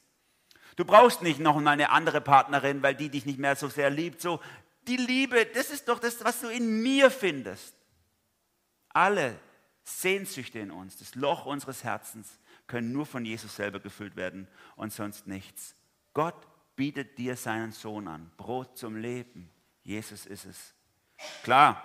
[0.76, 4.22] Du brauchst nicht noch eine andere Partnerin, weil die dich nicht mehr so sehr liebt.
[4.22, 4.40] So,
[4.88, 7.76] die Liebe, das ist doch das, was du in mir findest.
[8.90, 9.38] Alle
[9.84, 14.94] Sehnsüchte in uns, das Loch unseres Herzens, können nur von Jesus selber gefüllt werden und
[14.94, 15.76] sonst nichts.
[16.14, 18.32] Gott bietet dir seinen Sohn an.
[18.38, 19.50] Brot zum Leben.
[19.84, 20.74] Jesus ist es.
[21.44, 21.84] Klar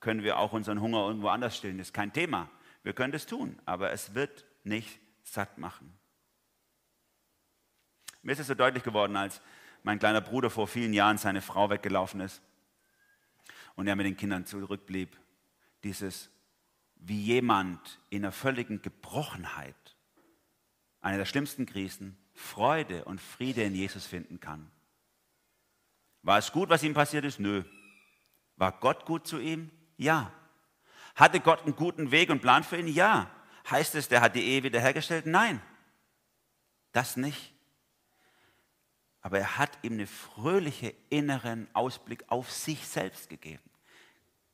[0.00, 2.48] können wir auch unseren Hunger irgendwo anders stillen, das ist kein Thema.
[2.82, 5.92] Wir können das tun, aber es wird nicht satt machen.
[8.22, 9.40] Mir ist es so deutlich geworden, als
[9.82, 12.42] mein kleiner Bruder vor vielen Jahren seine Frau weggelaufen ist
[13.74, 15.16] und er mit den Kindern zurückblieb.
[15.82, 16.30] Dieses,
[16.96, 19.96] wie jemand in einer völligen Gebrochenheit,
[21.00, 24.70] einer der schlimmsten Krisen, Freude und Friede in Jesus finden kann.
[26.22, 27.40] War es gut, was ihm passiert ist?
[27.40, 27.64] Nö.
[28.56, 29.70] War Gott gut zu ihm?
[29.96, 30.32] Ja.
[31.14, 32.88] Hatte Gott einen guten Weg und Plan für ihn?
[32.88, 33.30] Ja.
[33.70, 35.26] Heißt es, der hat die Ehe wiederhergestellt?
[35.26, 35.60] Nein.
[36.92, 37.54] Das nicht.
[39.20, 43.62] Aber er hat ihm einen fröhlichen inneren Ausblick auf sich selbst gegeben.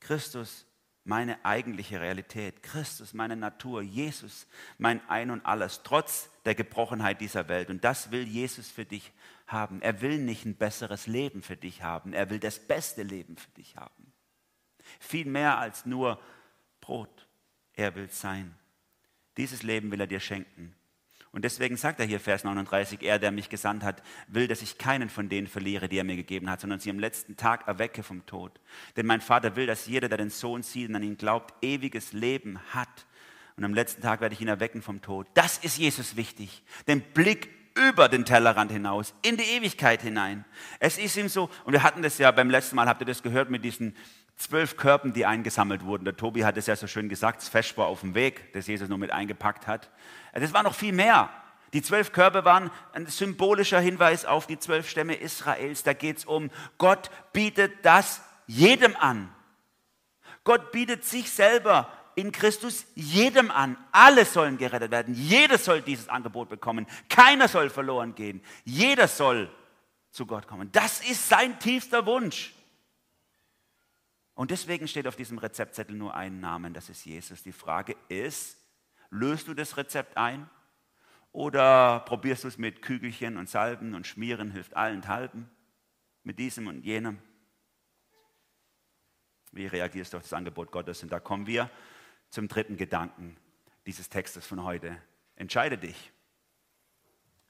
[0.00, 0.66] Christus
[1.08, 2.62] meine eigentliche Realität.
[2.62, 7.70] Christus, meine Natur, Jesus, mein Ein und alles, trotz der Gebrochenheit dieser Welt.
[7.70, 9.10] Und das will Jesus für dich
[9.46, 9.80] haben.
[9.80, 12.12] Er will nicht ein besseres Leben für dich haben.
[12.12, 14.12] Er will das beste Leben für dich haben.
[15.00, 16.20] Viel mehr als nur
[16.88, 17.28] Brot.
[17.74, 18.54] Er will sein.
[19.36, 20.74] Dieses Leben will er dir schenken.
[21.32, 24.78] Und deswegen sagt er hier Vers 39, er, der mich gesandt hat, will, dass ich
[24.78, 28.02] keinen von denen verliere, die er mir gegeben hat, sondern sie am letzten Tag erwecke
[28.02, 28.58] vom Tod.
[28.96, 32.14] Denn mein Vater will, dass jeder, der den Sohn sieht und an ihn glaubt, ewiges
[32.14, 33.06] Leben hat.
[33.58, 35.26] Und am letzten Tag werde ich ihn erwecken vom Tod.
[35.34, 36.62] Das ist Jesus wichtig.
[36.86, 40.46] Den Blick über den Tellerrand hinaus, in die Ewigkeit hinein.
[40.80, 43.22] Es ist ihm so, und wir hatten das ja beim letzten Mal, habt ihr das
[43.22, 43.94] gehört, mit diesen
[44.38, 46.04] zwölf Körben, die eingesammelt wurden.
[46.04, 48.66] Der Tobi hat es ja so schön gesagt, das Fest war auf dem Weg, das
[48.66, 49.90] Jesus nur mit eingepackt hat.
[50.32, 51.28] Das war noch viel mehr.
[51.72, 55.82] Die zwölf Körbe waren ein symbolischer Hinweis auf die zwölf Stämme Israels.
[55.82, 59.28] Da geht es um, Gott bietet das jedem an.
[60.44, 63.76] Gott bietet sich selber in Christus jedem an.
[63.92, 65.14] Alle sollen gerettet werden.
[65.14, 66.86] Jeder soll dieses Angebot bekommen.
[67.08, 68.42] Keiner soll verloren gehen.
[68.64, 69.50] Jeder soll
[70.10, 70.72] zu Gott kommen.
[70.72, 72.54] Das ist sein tiefster Wunsch.
[74.38, 77.42] Und deswegen steht auf diesem Rezeptzettel nur ein Name, das ist Jesus.
[77.42, 78.56] Die Frage ist,
[79.10, 80.48] löst du das Rezept ein
[81.32, 85.50] oder probierst du es mit Kügelchen und Salben und Schmieren, hilft allenthalben,
[86.22, 87.18] mit diesem und jenem?
[89.50, 91.02] Wie reagierst du auf das Angebot Gottes?
[91.02, 91.68] Und da kommen wir
[92.30, 93.36] zum dritten Gedanken
[93.86, 95.02] dieses Textes von heute.
[95.34, 96.12] Entscheide dich.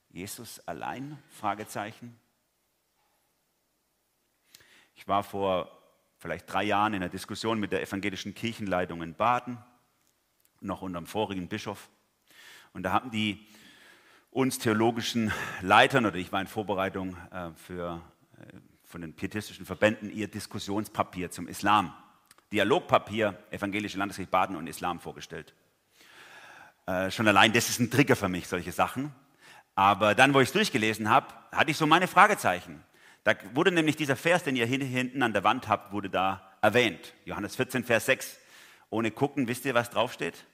[0.09, 1.23] Jesus allein?
[1.33, 2.19] Fragezeichen.
[4.95, 5.78] Ich war vor
[6.19, 9.59] vielleicht drei Jahren in einer Diskussion mit der evangelischen Kirchenleitung in Baden,
[10.61, 11.89] noch unter dem vorigen Bischof.
[12.73, 13.47] Und da haben die
[14.31, 18.03] uns theologischen Leitern, oder ich war in Vorbereitung äh, für,
[18.37, 21.95] äh, von den pietistischen Verbänden, ihr Diskussionspapier zum Islam,
[22.53, 25.55] Dialogpapier Evangelische Landeskirche Baden und Islam vorgestellt.
[26.87, 29.13] Äh, schon allein das ist ein Trigger für mich, solche Sachen.
[29.75, 32.83] Aber dann, wo ich es durchgelesen habe, hatte ich so meine Fragezeichen.
[33.29, 37.13] Da wurde nämlich dieser Vers, den ihr hinten an der Wand habt, wurde da erwähnt.
[37.27, 38.39] Johannes 14, Vers 6.
[38.89, 40.47] Ohne gucken, wisst ihr, was draufsteht?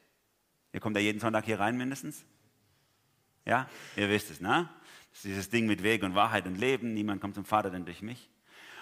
[0.72, 2.24] Ihr kommt da jeden Sonntag hier rein mindestens?
[3.44, 4.68] Ja, ihr wisst es, ne?
[5.10, 6.94] Das ist dieses Ding mit Weg und Wahrheit und Leben.
[6.94, 8.28] Niemand kommt zum Vater denn durch mich.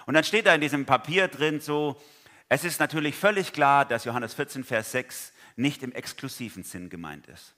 [0.07, 2.01] Und dann steht da in diesem Papier drin so,
[2.49, 7.27] es ist natürlich völlig klar, dass Johannes 14, Vers 6 nicht im exklusiven Sinn gemeint
[7.27, 7.53] ist.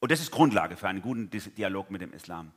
[0.00, 2.52] Und das ist Grundlage für einen guten Dialog mit dem Islam.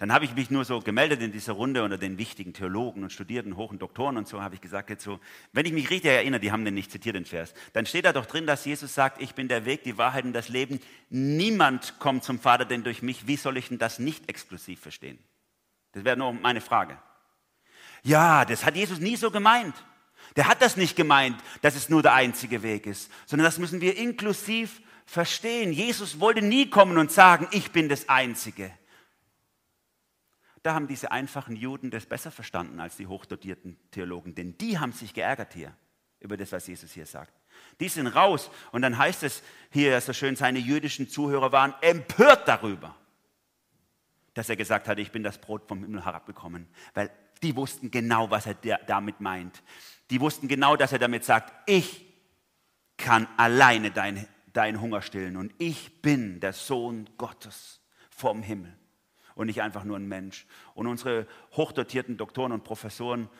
[0.00, 3.12] Dann habe ich mich nur so gemeldet in dieser Runde unter den wichtigen Theologen und
[3.12, 5.20] Studierten, hohen Doktoren und so, habe ich gesagt, jetzt so,
[5.52, 8.14] wenn ich mich richtig erinnere, die haben den nicht zitiert, den Vers, dann steht da
[8.14, 10.80] doch drin, dass Jesus sagt, ich bin der Weg, die Wahrheit und das Leben.
[11.10, 13.26] Niemand kommt zum Vater denn durch mich.
[13.26, 15.18] Wie soll ich denn das nicht exklusiv verstehen?
[15.92, 16.96] Das wäre nur meine Frage.
[18.02, 19.74] Ja, das hat Jesus nie so gemeint.
[20.34, 23.82] Der hat das nicht gemeint, dass es nur der einzige Weg ist, sondern das müssen
[23.82, 25.74] wir inklusiv verstehen.
[25.74, 28.72] Jesus wollte nie kommen und sagen, ich bin das Einzige.
[30.62, 34.92] Da haben diese einfachen Juden das besser verstanden als die hochdotierten Theologen, denn die haben
[34.92, 35.74] sich geärgert hier
[36.20, 37.32] über das, was Jesus hier sagt.
[37.80, 42.46] Die sind raus und dann heißt es hier so schön, seine jüdischen Zuhörer waren empört
[42.46, 42.94] darüber,
[44.34, 47.10] dass er gesagt hat, ich bin das Brot vom Himmel herabgekommen, weil
[47.42, 48.54] die wussten genau, was er
[48.86, 49.62] damit meint.
[50.10, 52.06] Die wussten genau, dass er damit sagt, ich
[52.98, 58.76] kann alleine deinen dein Hunger stillen und ich bin der Sohn Gottes vom Himmel
[59.40, 60.46] und nicht einfach nur ein Mensch.
[60.74, 63.30] Und unsere hochdotierten Doktoren und Professoren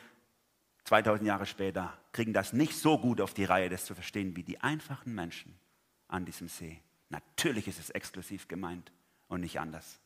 [0.85, 4.41] 2000 Jahre später kriegen das nicht so gut auf die Reihe, das zu verstehen, wie
[4.41, 5.55] die einfachen Menschen
[6.07, 6.81] an diesem See.
[7.09, 8.91] Natürlich ist es exklusiv gemeint
[9.27, 9.99] und nicht anders.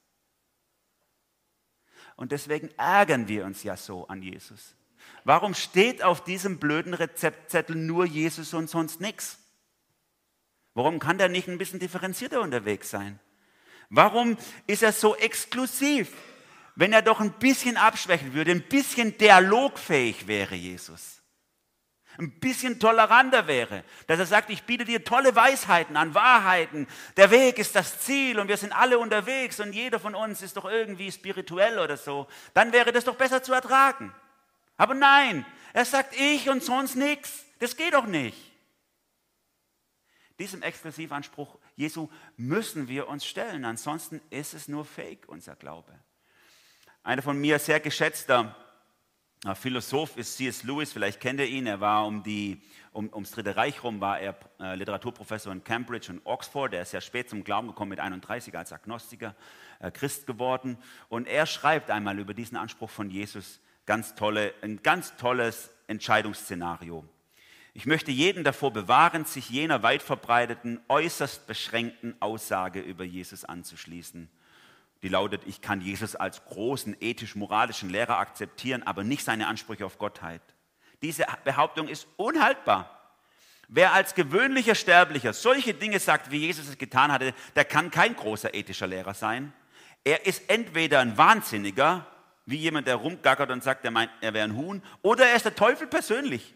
[2.17, 4.75] Und deswegen ärgern wir uns ja so an Jesus.
[5.23, 9.39] Warum steht auf diesem blöden Rezeptzettel nur Jesus und sonst nichts?
[10.73, 13.17] Warum kann der nicht ein bisschen differenzierter unterwegs sein?
[13.95, 16.11] Warum ist er so exklusiv?
[16.75, 21.21] Wenn er doch ein bisschen abschwächen würde, ein bisschen dialogfähig wäre, Jesus.
[22.17, 26.87] Ein bisschen toleranter wäre, dass er sagt, ich biete dir tolle Weisheiten an, Wahrheiten.
[27.15, 30.57] Der Weg ist das Ziel und wir sind alle unterwegs und jeder von uns ist
[30.57, 32.27] doch irgendwie spirituell oder so.
[32.53, 34.13] Dann wäre das doch besser zu ertragen.
[34.75, 37.45] Aber nein, er sagt ich und sonst nichts.
[37.59, 38.54] Das geht doch nicht.
[40.39, 45.97] Diesem Exklusivanspruch Jesu müssen wir uns stellen, ansonsten ist es nur Fake, unser Glaube.
[47.03, 48.55] Einer von mir sehr geschätzter
[49.45, 50.63] äh, Philosoph ist C.S.
[50.63, 54.19] Lewis, vielleicht kennt ihr ihn, er war um die, um, ums Dritte Reich rum, war
[54.19, 57.99] er äh, Literaturprofessor in Cambridge und Oxford, er ist sehr spät zum Glauben gekommen mit
[57.99, 59.35] 31 als Agnostiker,
[59.79, 60.77] äh, Christ geworden
[61.09, 67.05] und er schreibt einmal über diesen Anspruch von Jesus ganz tolle, ein ganz tolles Entscheidungsszenario.
[67.77, 74.29] Ich möchte jeden davor bewahren, sich jener weit verbreiteten, äußerst beschränkten Aussage über Jesus anzuschließen.
[75.01, 79.97] Die lautet, ich kann Jesus als großen ethisch-moralischen Lehrer akzeptieren, aber nicht seine Ansprüche auf
[79.97, 80.41] Gottheit.
[81.01, 82.89] Diese Behauptung ist unhaltbar.
[83.67, 88.15] Wer als gewöhnlicher Sterblicher solche Dinge sagt, wie Jesus es getan hatte, der kann kein
[88.15, 89.51] großer ethischer Lehrer sein.
[90.05, 92.07] Er ist entweder ein Wahnsinniger,
[92.45, 95.43] wie jemand, der rumgackert und sagt, er, meint, er wäre ein Huhn, oder er ist
[95.43, 96.54] der Teufel persönlich.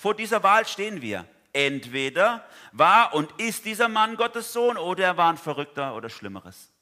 [0.00, 1.26] Vor dieser Wahl stehen wir.
[1.52, 6.72] Entweder war und ist dieser Mann Gottes Sohn oder er war ein Verrückter oder Schlimmeres.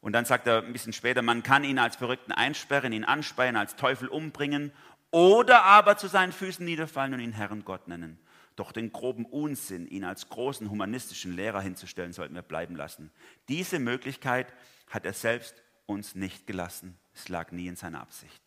[0.00, 3.56] Und dann sagt er ein bisschen später, man kann ihn als Verrückten einsperren, ihn anspeien,
[3.56, 4.70] als Teufel umbringen
[5.10, 8.20] oder aber zu seinen Füßen niederfallen und ihn Herrn Gott nennen.
[8.54, 13.10] Doch den groben Unsinn, ihn als großen humanistischen Lehrer hinzustellen, sollten wir bleiben lassen.
[13.48, 14.54] Diese Möglichkeit
[14.88, 16.96] hat er selbst uns nicht gelassen.
[17.12, 18.40] Es lag nie in seiner Absicht.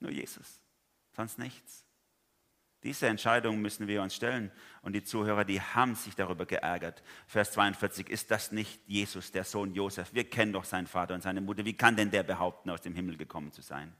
[0.00, 0.60] Nur Jesus
[1.18, 1.84] sonst nichts.
[2.84, 4.52] Diese Entscheidung müssen wir uns stellen.
[4.82, 7.02] Und die Zuhörer, die haben sich darüber geärgert.
[7.26, 10.14] Vers 42, ist das nicht Jesus, der Sohn Josef?
[10.14, 11.64] Wir kennen doch seinen Vater und seine Mutter.
[11.64, 13.92] Wie kann denn der behaupten, aus dem Himmel gekommen zu sein?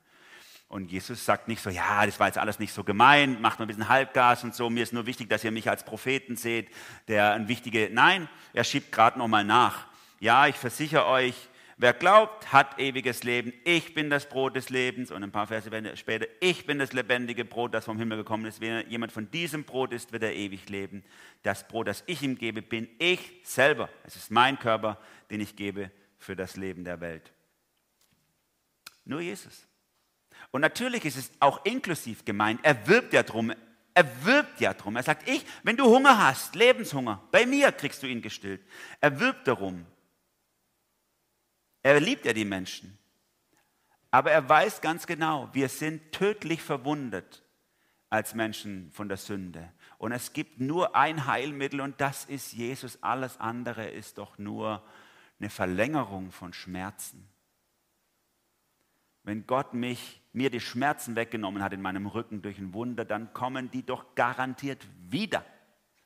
[0.68, 3.64] Und Jesus sagt nicht so, ja, das war jetzt alles nicht so gemein, macht mal
[3.64, 4.70] ein bisschen Halbgas und so.
[4.70, 6.70] Mir ist nur wichtig, dass ihr mich als Propheten seht,
[7.08, 7.88] der ein wichtiger.
[7.90, 9.86] Nein, er schiebt gerade nochmal nach.
[10.20, 13.52] Ja, ich versichere euch, wer glaubt, hat ewiges Leben.
[13.64, 15.10] Ich bin das Brot des Lebens.
[15.10, 18.60] Und ein paar Verse später, ich bin das lebendige Brot, das vom Himmel gekommen ist.
[18.60, 21.02] Wenn jemand von diesem Brot isst, wird er ewig leben.
[21.42, 23.88] Das Brot, das ich ihm gebe, bin ich selber.
[24.04, 24.98] Es ist mein Körper,
[25.30, 27.32] den ich gebe für das Leben der Welt.
[29.04, 29.66] Nur Jesus.
[30.50, 32.60] Und natürlich ist es auch inklusiv gemeint.
[32.62, 33.52] Er wirbt ja drum.
[33.94, 34.96] Er wirbt ja drum.
[34.96, 38.60] Er sagt, ich, wenn du Hunger hast, Lebenshunger, bei mir kriegst du ihn gestillt.
[39.00, 39.86] Er wirbt darum.
[41.82, 42.98] Er liebt ja die Menschen.
[44.10, 47.42] Aber er weiß ganz genau, wir sind tödlich verwundet
[48.10, 49.70] als Menschen von der Sünde.
[49.98, 53.02] Und es gibt nur ein Heilmittel und das ist Jesus.
[53.02, 54.82] Alles andere ist doch nur
[55.38, 57.28] eine Verlängerung von Schmerzen.
[59.24, 63.34] Wenn Gott mich, mir die Schmerzen weggenommen hat in meinem Rücken durch ein Wunder, dann
[63.34, 65.44] kommen die doch garantiert wieder.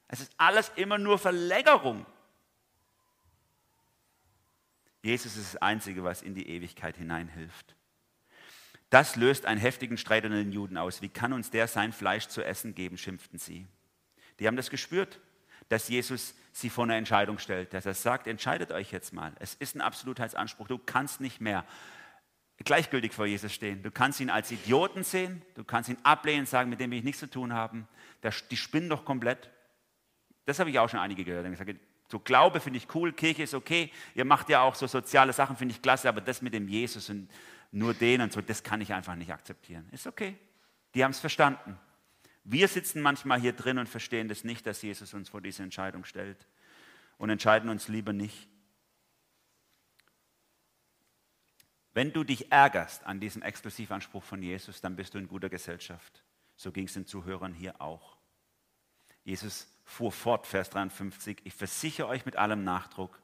[0.09, 2.05] Es ist alles immer nur Verlängerung.
[5.03, 7.75] Jesus ist das Einzige, was in die Ewigkeit hineinhilft.
[8.91, 11.03] Das löst einen heftigen Streit unter den Juden aus.
[11.03, 13.67] Wie kann uns der sein Fleisch zu essen geben, schimpften sie.
[14.39, 15.19] Die haben das gespürt,
[15.69, 19.33] dass Jesus sie vor eine Entscheidung stellt, dass er sagt, entscheidet euch jetzt mal.
[19.39, 21.65] Es ist ein Absolutheitsanspruch, du kannst nicht mehr
[22.59, 23.83] gleichgültig vor Jesus stehen.
[23.83, 27.05] Du kannst ihn als Idioten sehen, du kannst ihn ablehnen, sagen, mit dem will ich
[27.05, 27.89] nichts zu tun haben.
[28.51, 29.51] Die spinnen doch komplett.
[30.45, 31.49] Das habe ich auch schon einige gehört.
[31.49, 31.77] Gesagt,
[32.13, 35.57] so Glaube finde ich cool, Kirche ist okay, ihr macht ja auch so soziale Sachen,
[35.57, 37.27] finde ich klasse, aber das mit dem Jesus und
[37.71, 39.89] nur den und so, das kann ich einfach nicht akzeptieren.
[39.93, 40.37] Ist okay.
[40.95, 41.79] Die haben es verstanden.
[42.45, 46.05] Wir sitzen manchmal hier drin und verstehen das nicht, dass Jesus uns vor diese Entscheidung
[46.05, 46.47] stellt
[47.17, 48.47] und entscheiden uns lieber nicht.
[51.95, 56.23] Wenn du dich ärgerst an diesem Exklusivanspruch von Jesus, dann bist du in guter Gesellschaft.
[56.57, 58.19] So ging es den Zuhörern hier auch.
[59.25, 63.23] Jesus fuhr fort, Vers 53, ich versichere euch mit allem Nachdruck,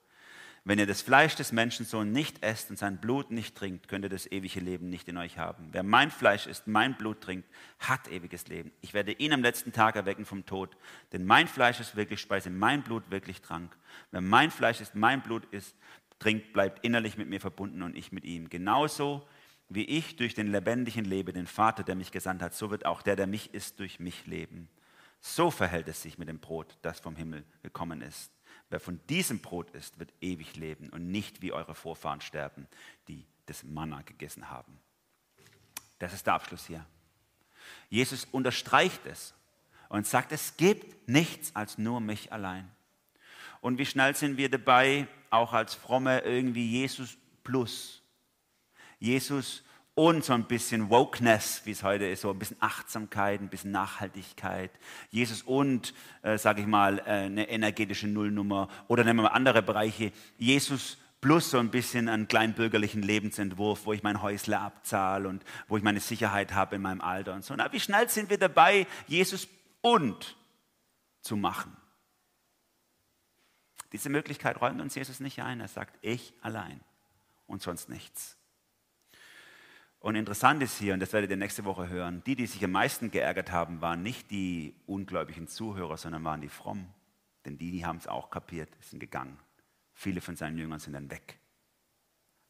[0.68, 4.10] wenn ihr das Fleisch des Menschensohn nicht esst und sein Blut nicht trinkt, könnt ihr
[4.10, 5.68] das ewige Leben nicht in euch haben.
[5.72, 8.70] Wer mein Fleisch isst, mein Blut trinkt, hat ewiges Leben.
[8.82, 10.76] Ich werde ihn am letzten Tag erwecken vom Tod.
[11.12, 13.74] Denn mein Fleisch ist wirklich Speise, mein Blut wirklich Trank.
[14.10, 15.74] Wer mein Fleisch ist, mein Blut ist,
[16.18, 18.50] trinkt, bleibt innerlich mit mir verbunden und ich mit ihm.
[18.50, 19.26] Genauso
[19.70, 23.00] wie ich durch den Lebendigen lebe, den Vater, der mich gesandt hat, so wird auch
[23.00, 24.68] der, der mich isst, durch mich leben.
[25.20, 28.30] So verhält es sich mit dem Brot, das vom Himmel gekommen ist.
[28.70, 32.68] Wer von diesem Brot isst, wird ewig leben und nicht wie eure Vorfahren sterben,
[33.08, 34.78] die das Manna gegessen haben.
[35.98, 36.84] Das ist der Abschluss hier.
[37.88, 39.34] Jesus unterstreicht es
[39.88, 42.70] und sagt, es gibt nichts als nur mich allein.
[43.60, 48.02] Und wie schnell sind wir dabei, auch als Fromme irgendwie Jesus plus.
[48.98, 49.62] Jesus
[49.98, 53.72] und so ein bisschen Wokeness, wie es heute ist, so ein bisschen Achtsamkeit, ein bisschen
[53.72, 54.70] Nachhaltigkeit.
[55.10, 60.12] Jesus und, äh, sage ich mal, äh, eine energetische Nullnummer oder nehmen wir andere Bereiche.
[60.38, 65.42] Jesus plus so ein bisschen einen kleinen bürgerlichen Lebensentwurf, wo ich mein Häusle abzahle und
[65.66, 67.54] wo ich meine Sicherheit habe in meinem Alter und so.
[67.56, 69.48] Na, wie schnell sind wir dabei, Jesus
[69.80, 70.36] und
[71.22, 71.76] zu machen?
[73.90, 75.58] Diese Möglichkeit räumt uns Jesus nicht ein.
[75.58, 76.78] Er sagt, ich allein
[77.48, 78.37] und sonst nichts.
[80.00, 82.70] Und interessant ist hier, und das werdet ihr nächste Woche hören, die, die sich am
[82.70, 86.94] meisten geärgert haben, waren nicht die ungläubigen Zuhörer, sondern waren die Frommen.
[87.44, 89.38] Denn die, die haben es auch kapiert, sind gegangen.
[89.94, 91.38] Viele von seinen Jüngern sind dann weg.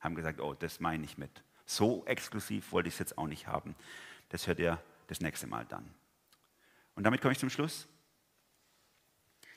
[0.00, 1.42] Haben gesagt, oh, das meine ich mit.
[1.64, 3.74] So exklusiv wollte ich es jetzt auch nicht haben.
[4.28, 5.88] Das hört ihr das nächste Mal dann.
[6.94, 7.88] Und damit komme ich zum Schluss.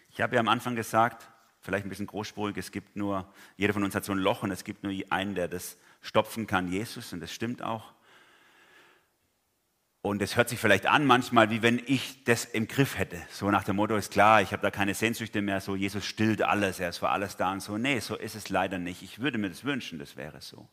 [0.10, 3.84] Ich habe ja am Anfang gesagt, vielleicht ein bisschen großspurig, es gibt nur, jeder von
[3.84, 7.14] uns hat so ein Loch und es gibt nur einen, der das stopfen kann, Jesus,
[7.14, 7.94] und das stimmt auch.
[10.04, 13.22] Und es hört sich vielleicht an manchmal, wie wenn ich das im Griff hätte.
[13.30, 16.42] So nach dem Motto ist klar, ich habe da keine Sehnsüchte mehr, so Jesus stillt
[16.42, 17.78] alles, er ist für alles da und so.
[17.78, 19.04] Nee, so ist es leider nicht.
[19.04, 20.68] Ich würde mir das wünschen, das wäre so.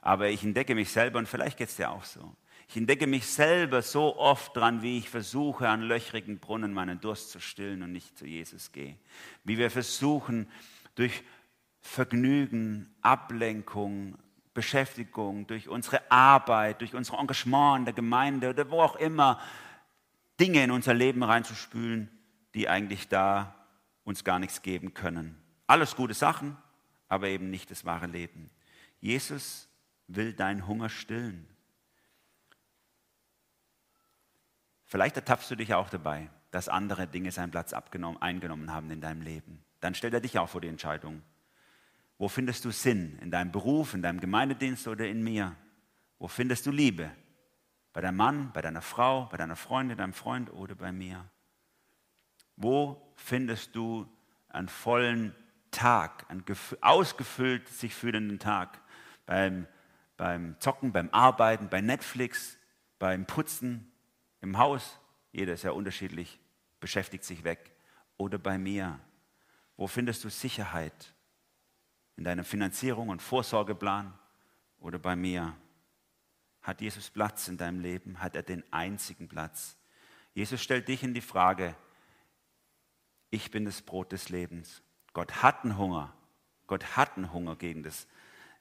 [0.00, 2.36] Aber ich entdecke mich selber und vielleicht geht es dir auch so.
[2.68, 7.30] Ich entdecke mich selber so oft dran, wie ich versuche, an löchrigen Brunnen meinen Durst
[7.30, 8.96] zu stillen und nicht zu Jesus gehe.
[9.42, 10.48] Wie wir versuchen,
[10.94, 11.24] durch
[11.80, 14.18] Vergnügen, Ablenkung,
[14.54, 19.40] Beschäftigung, durch unsere Arbeit, durch unser Engagement in der Gemeinde oder wo auch immer,
[20.40, 22.10] Dinge in unser Leben reinzuspülen,
[22.54, 23.54] die eigentlich da
[24.04, 25.40] uns gar nichts geben können.
[25.66, 26.56] Alles gute Sachen,
[27.08, 28.50] aber eben nicht das wahre Leben.
[29.00, 29.68] Jesus
[30.06, 31.46] will deinen Hunger stillen.
[34.84, 39.20] Vielleicht ertappst du dich auch dabei, dass andere Dinge seinen Platz eingenommen haben in deinem
[39.20, 39.62] Leben.
[39.80, 41.22] Dann stellt er dich auch vor die Entscheidung.
[42.18, 43.16] Wo findest du Sinn?
[43.20, 45.54] In deinem Beruf, in deinem Gemeindedienst oder in mir?
[46.18, 47.10] Wo findest du Liebe?
[47.92, 51.24] Bei deinem Mann, bei deiner Frau, bei deiner Freundin, deinem Freund oder bei mir?
[52.56, 54.08] Wo findest du
[54.48, 55.34] einen vollen
[55.70, 56.44] Tag, einen
[56.80, 58.80] ausgefüllt sich fühlenden Tag?
[59.26, 59.68] Beim,
[60.16, 62.58] beim Zocken, beim Arbeiten, bei Netflix,
[62.98, 63.92] beim Putzen,
[64.40, 64.98] im Haus,
[65.32, 66.40] jeder ist ja unterschiedlich,
[66.80, 67.72] beschäftigt sich weg.
[68.16, 68.98] Oder bei mir,
[69.76, 71.14] wo findest du Sicherheit?
[72.18, 74.12] In deiner Finanzierung und Vorsorgeplan?
[74.80, 75.56] Oder bei mir?
[76.62, 78.20] Hat Jesus Platz in deinem Leben?
[78.20, 79.76] Hat er den einzigen Platz?
[80.34, 81.76] Jesus stellt dich in die Frage,
[83.30, 84.82] ich bin das Brot des Lebens.
[85.12, 86.12] Gott hat einen Hunger.
[86.66, 88.08] Gott hat einen Hunger gegen das,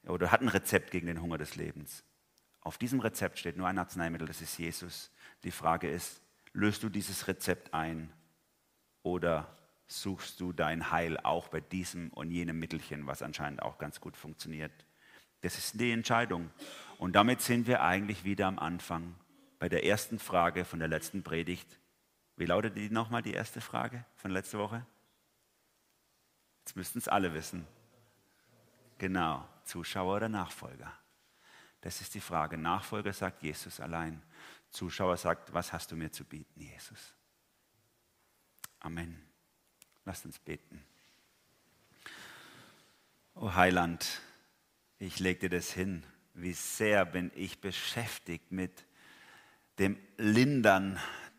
[0.04, 2.04] oder hat ein Rezept gegen den Hunger des Lebens.
[2.62, 5.12] Auf diesem Rezept steht nur ein Arzneimittel, das ist Jesus.
[5.44, 6.22] Die Frage ist,
[6.54, 8.14] löst du dieses Rezept ein
[9.02, 9.52] oder
[9.88, 14.18] suchst du dein Heil auch bei diesem und jenem Mittelchen, was anscheinend auch ganz gut
[14.18, 14.72] funktioniert?
[15.42, 16.50] Das ist die Entscheidung.
[16.98, 19.16] Und damit sind wir eigentlich wieder am Anfang
[19.60, 21.80] bei der ersten Frage von der letzten Predigt.
[22.36, 24.86] Wie lautet die nochmal, die erste Frage von letzter Woche?
[26.60, 27.66] Jetzt müssten es alle wissen.
[28.98, 30.92] Genau, Zuschauer oder Nachfolger.
[31.82, 32.58] Das ist die Frage.
[32.58, 34.22] Nachfolger sagt Jesus allein.
[34.70, 37.14] Zuschauer sagt, was hast du mir zu bieten, Jesus?
[38.80, 39.28] Amen.
[40.08, 40.82] Lasst uns beten.
[43.36, 44.22] O Heiland,
[45.00, 46.02] ich leg dir das hin.
[46.34, 48.86] Wie sehr bin ich beschäftigt mit
[49.80, 50.98] dem Lindern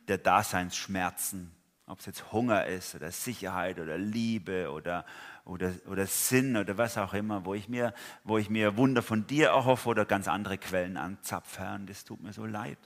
[0.08, 1.50] der Daseinsschmerzen,
[1.86, 5.06] ob es jetzt Hunger ist oder Sicherheit oder Liebe oder,
[5.46, 9.26] oder, oder Sinn oder was auch immer, wo ich, mir, wo ich mir Wunder von
[9.26, 12.78] dir erhoffe oder ganz andere Quellen anzapfe, Herr, und das tut mir so leid.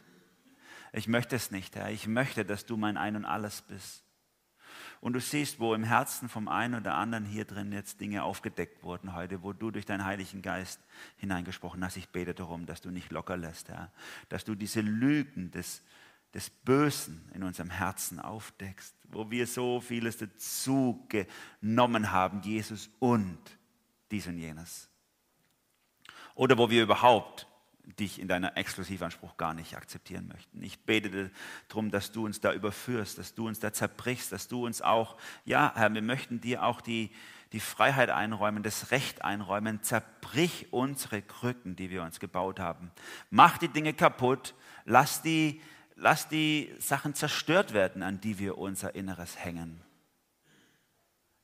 [0.93, 1.91] Ich möchte es nicht, Herr.
[1.91, 4.02] Ich möchte, dass du mein Ein und Alles bist.
[5.03, 8.85] Und du siehst, wo im Herzen vom einen oder anderen hier drin jetzt Dinge aufgedeckt
[8.85, 10.79] wurden heute, wo du durch deinen Heiligen Geist
[11.17, 11.97] hineingesprochen hast.
[11.97, 13.91] Ich bete darum, dass du nicht locker lässt, Herr.
[14.29, 15.83] Dass du diese Lügen des,
[16.33, 23.41] des Bösen in unserem Herzen aufdeckst, wo wir so vieles dazu genommen haben, Jesus und
[24.13, 24.89] dies und jenes.
[26.37, 27.49] Oder wo wir überhaupt
[27.85, 30.63] dich in deiner Exklusivanspruch gar nicht akzeptieren möchten.
[30.63, 31.31] Ich bete
[31.69, 35.17] darum, dass du uns da überführst, dass du uns da zerbrichst, dass du uns auch,
[35.45, 37.11] ja, Herr, wir möchten dir auch die,
[37.53, 39.83] die Freiheit einräumen, das Recht einräumen.
[39.83, 42.91] Zerbrich unsere Krücken, die wir uns gebaut haben.
[43.31, 44.55] Mach die Dinge kaputt,
[44.85, 45.61] lass die,
[45.97, 49.83] lass die Sachen zerstört werden, an die wir unser Inneres hängen.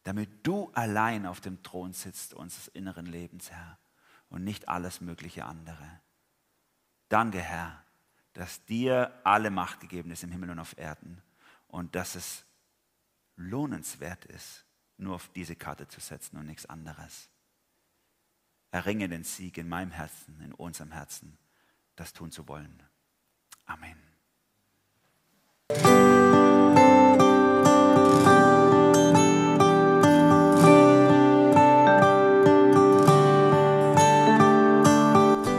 [0.05, 3.79] Damit du allein auf dem Thron sitzt unseres inneren Lebens, Herr,
[4.31, 6.01] und nicht alles mögliche andere.
[7.09, 7.83] Danke, Herr,
[8.35, 11.23] dass dir alle Macht gegeben ist im Himmel und auf Erden
[11.69, 12.45] und dass es
[13.37, 14.65] lohnenswert ist,
[14.99, 17.29] nur auf diese Karte zu setzen und nichts anderes.
[18.71, 21.39] Erringe den Sieg in meinem Herzen, in unserem Herzen,
[21.97, 22.83] das tun zu wollen.
[23.65, 23.97] Amen.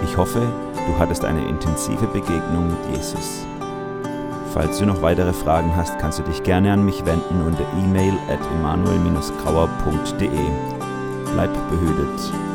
[0.04, 3.46] Ich hoffe, Du hattest eine intensive Begegnung mit Jesus.
[4.56, 8.14] Falls du noch weitere Fragen hast, kannst du dich gerne an mich wenden unter e-mail
[8.28, 10.30] at emanuel-grauer.de.
[11.32, 12.49] Bleib behütet.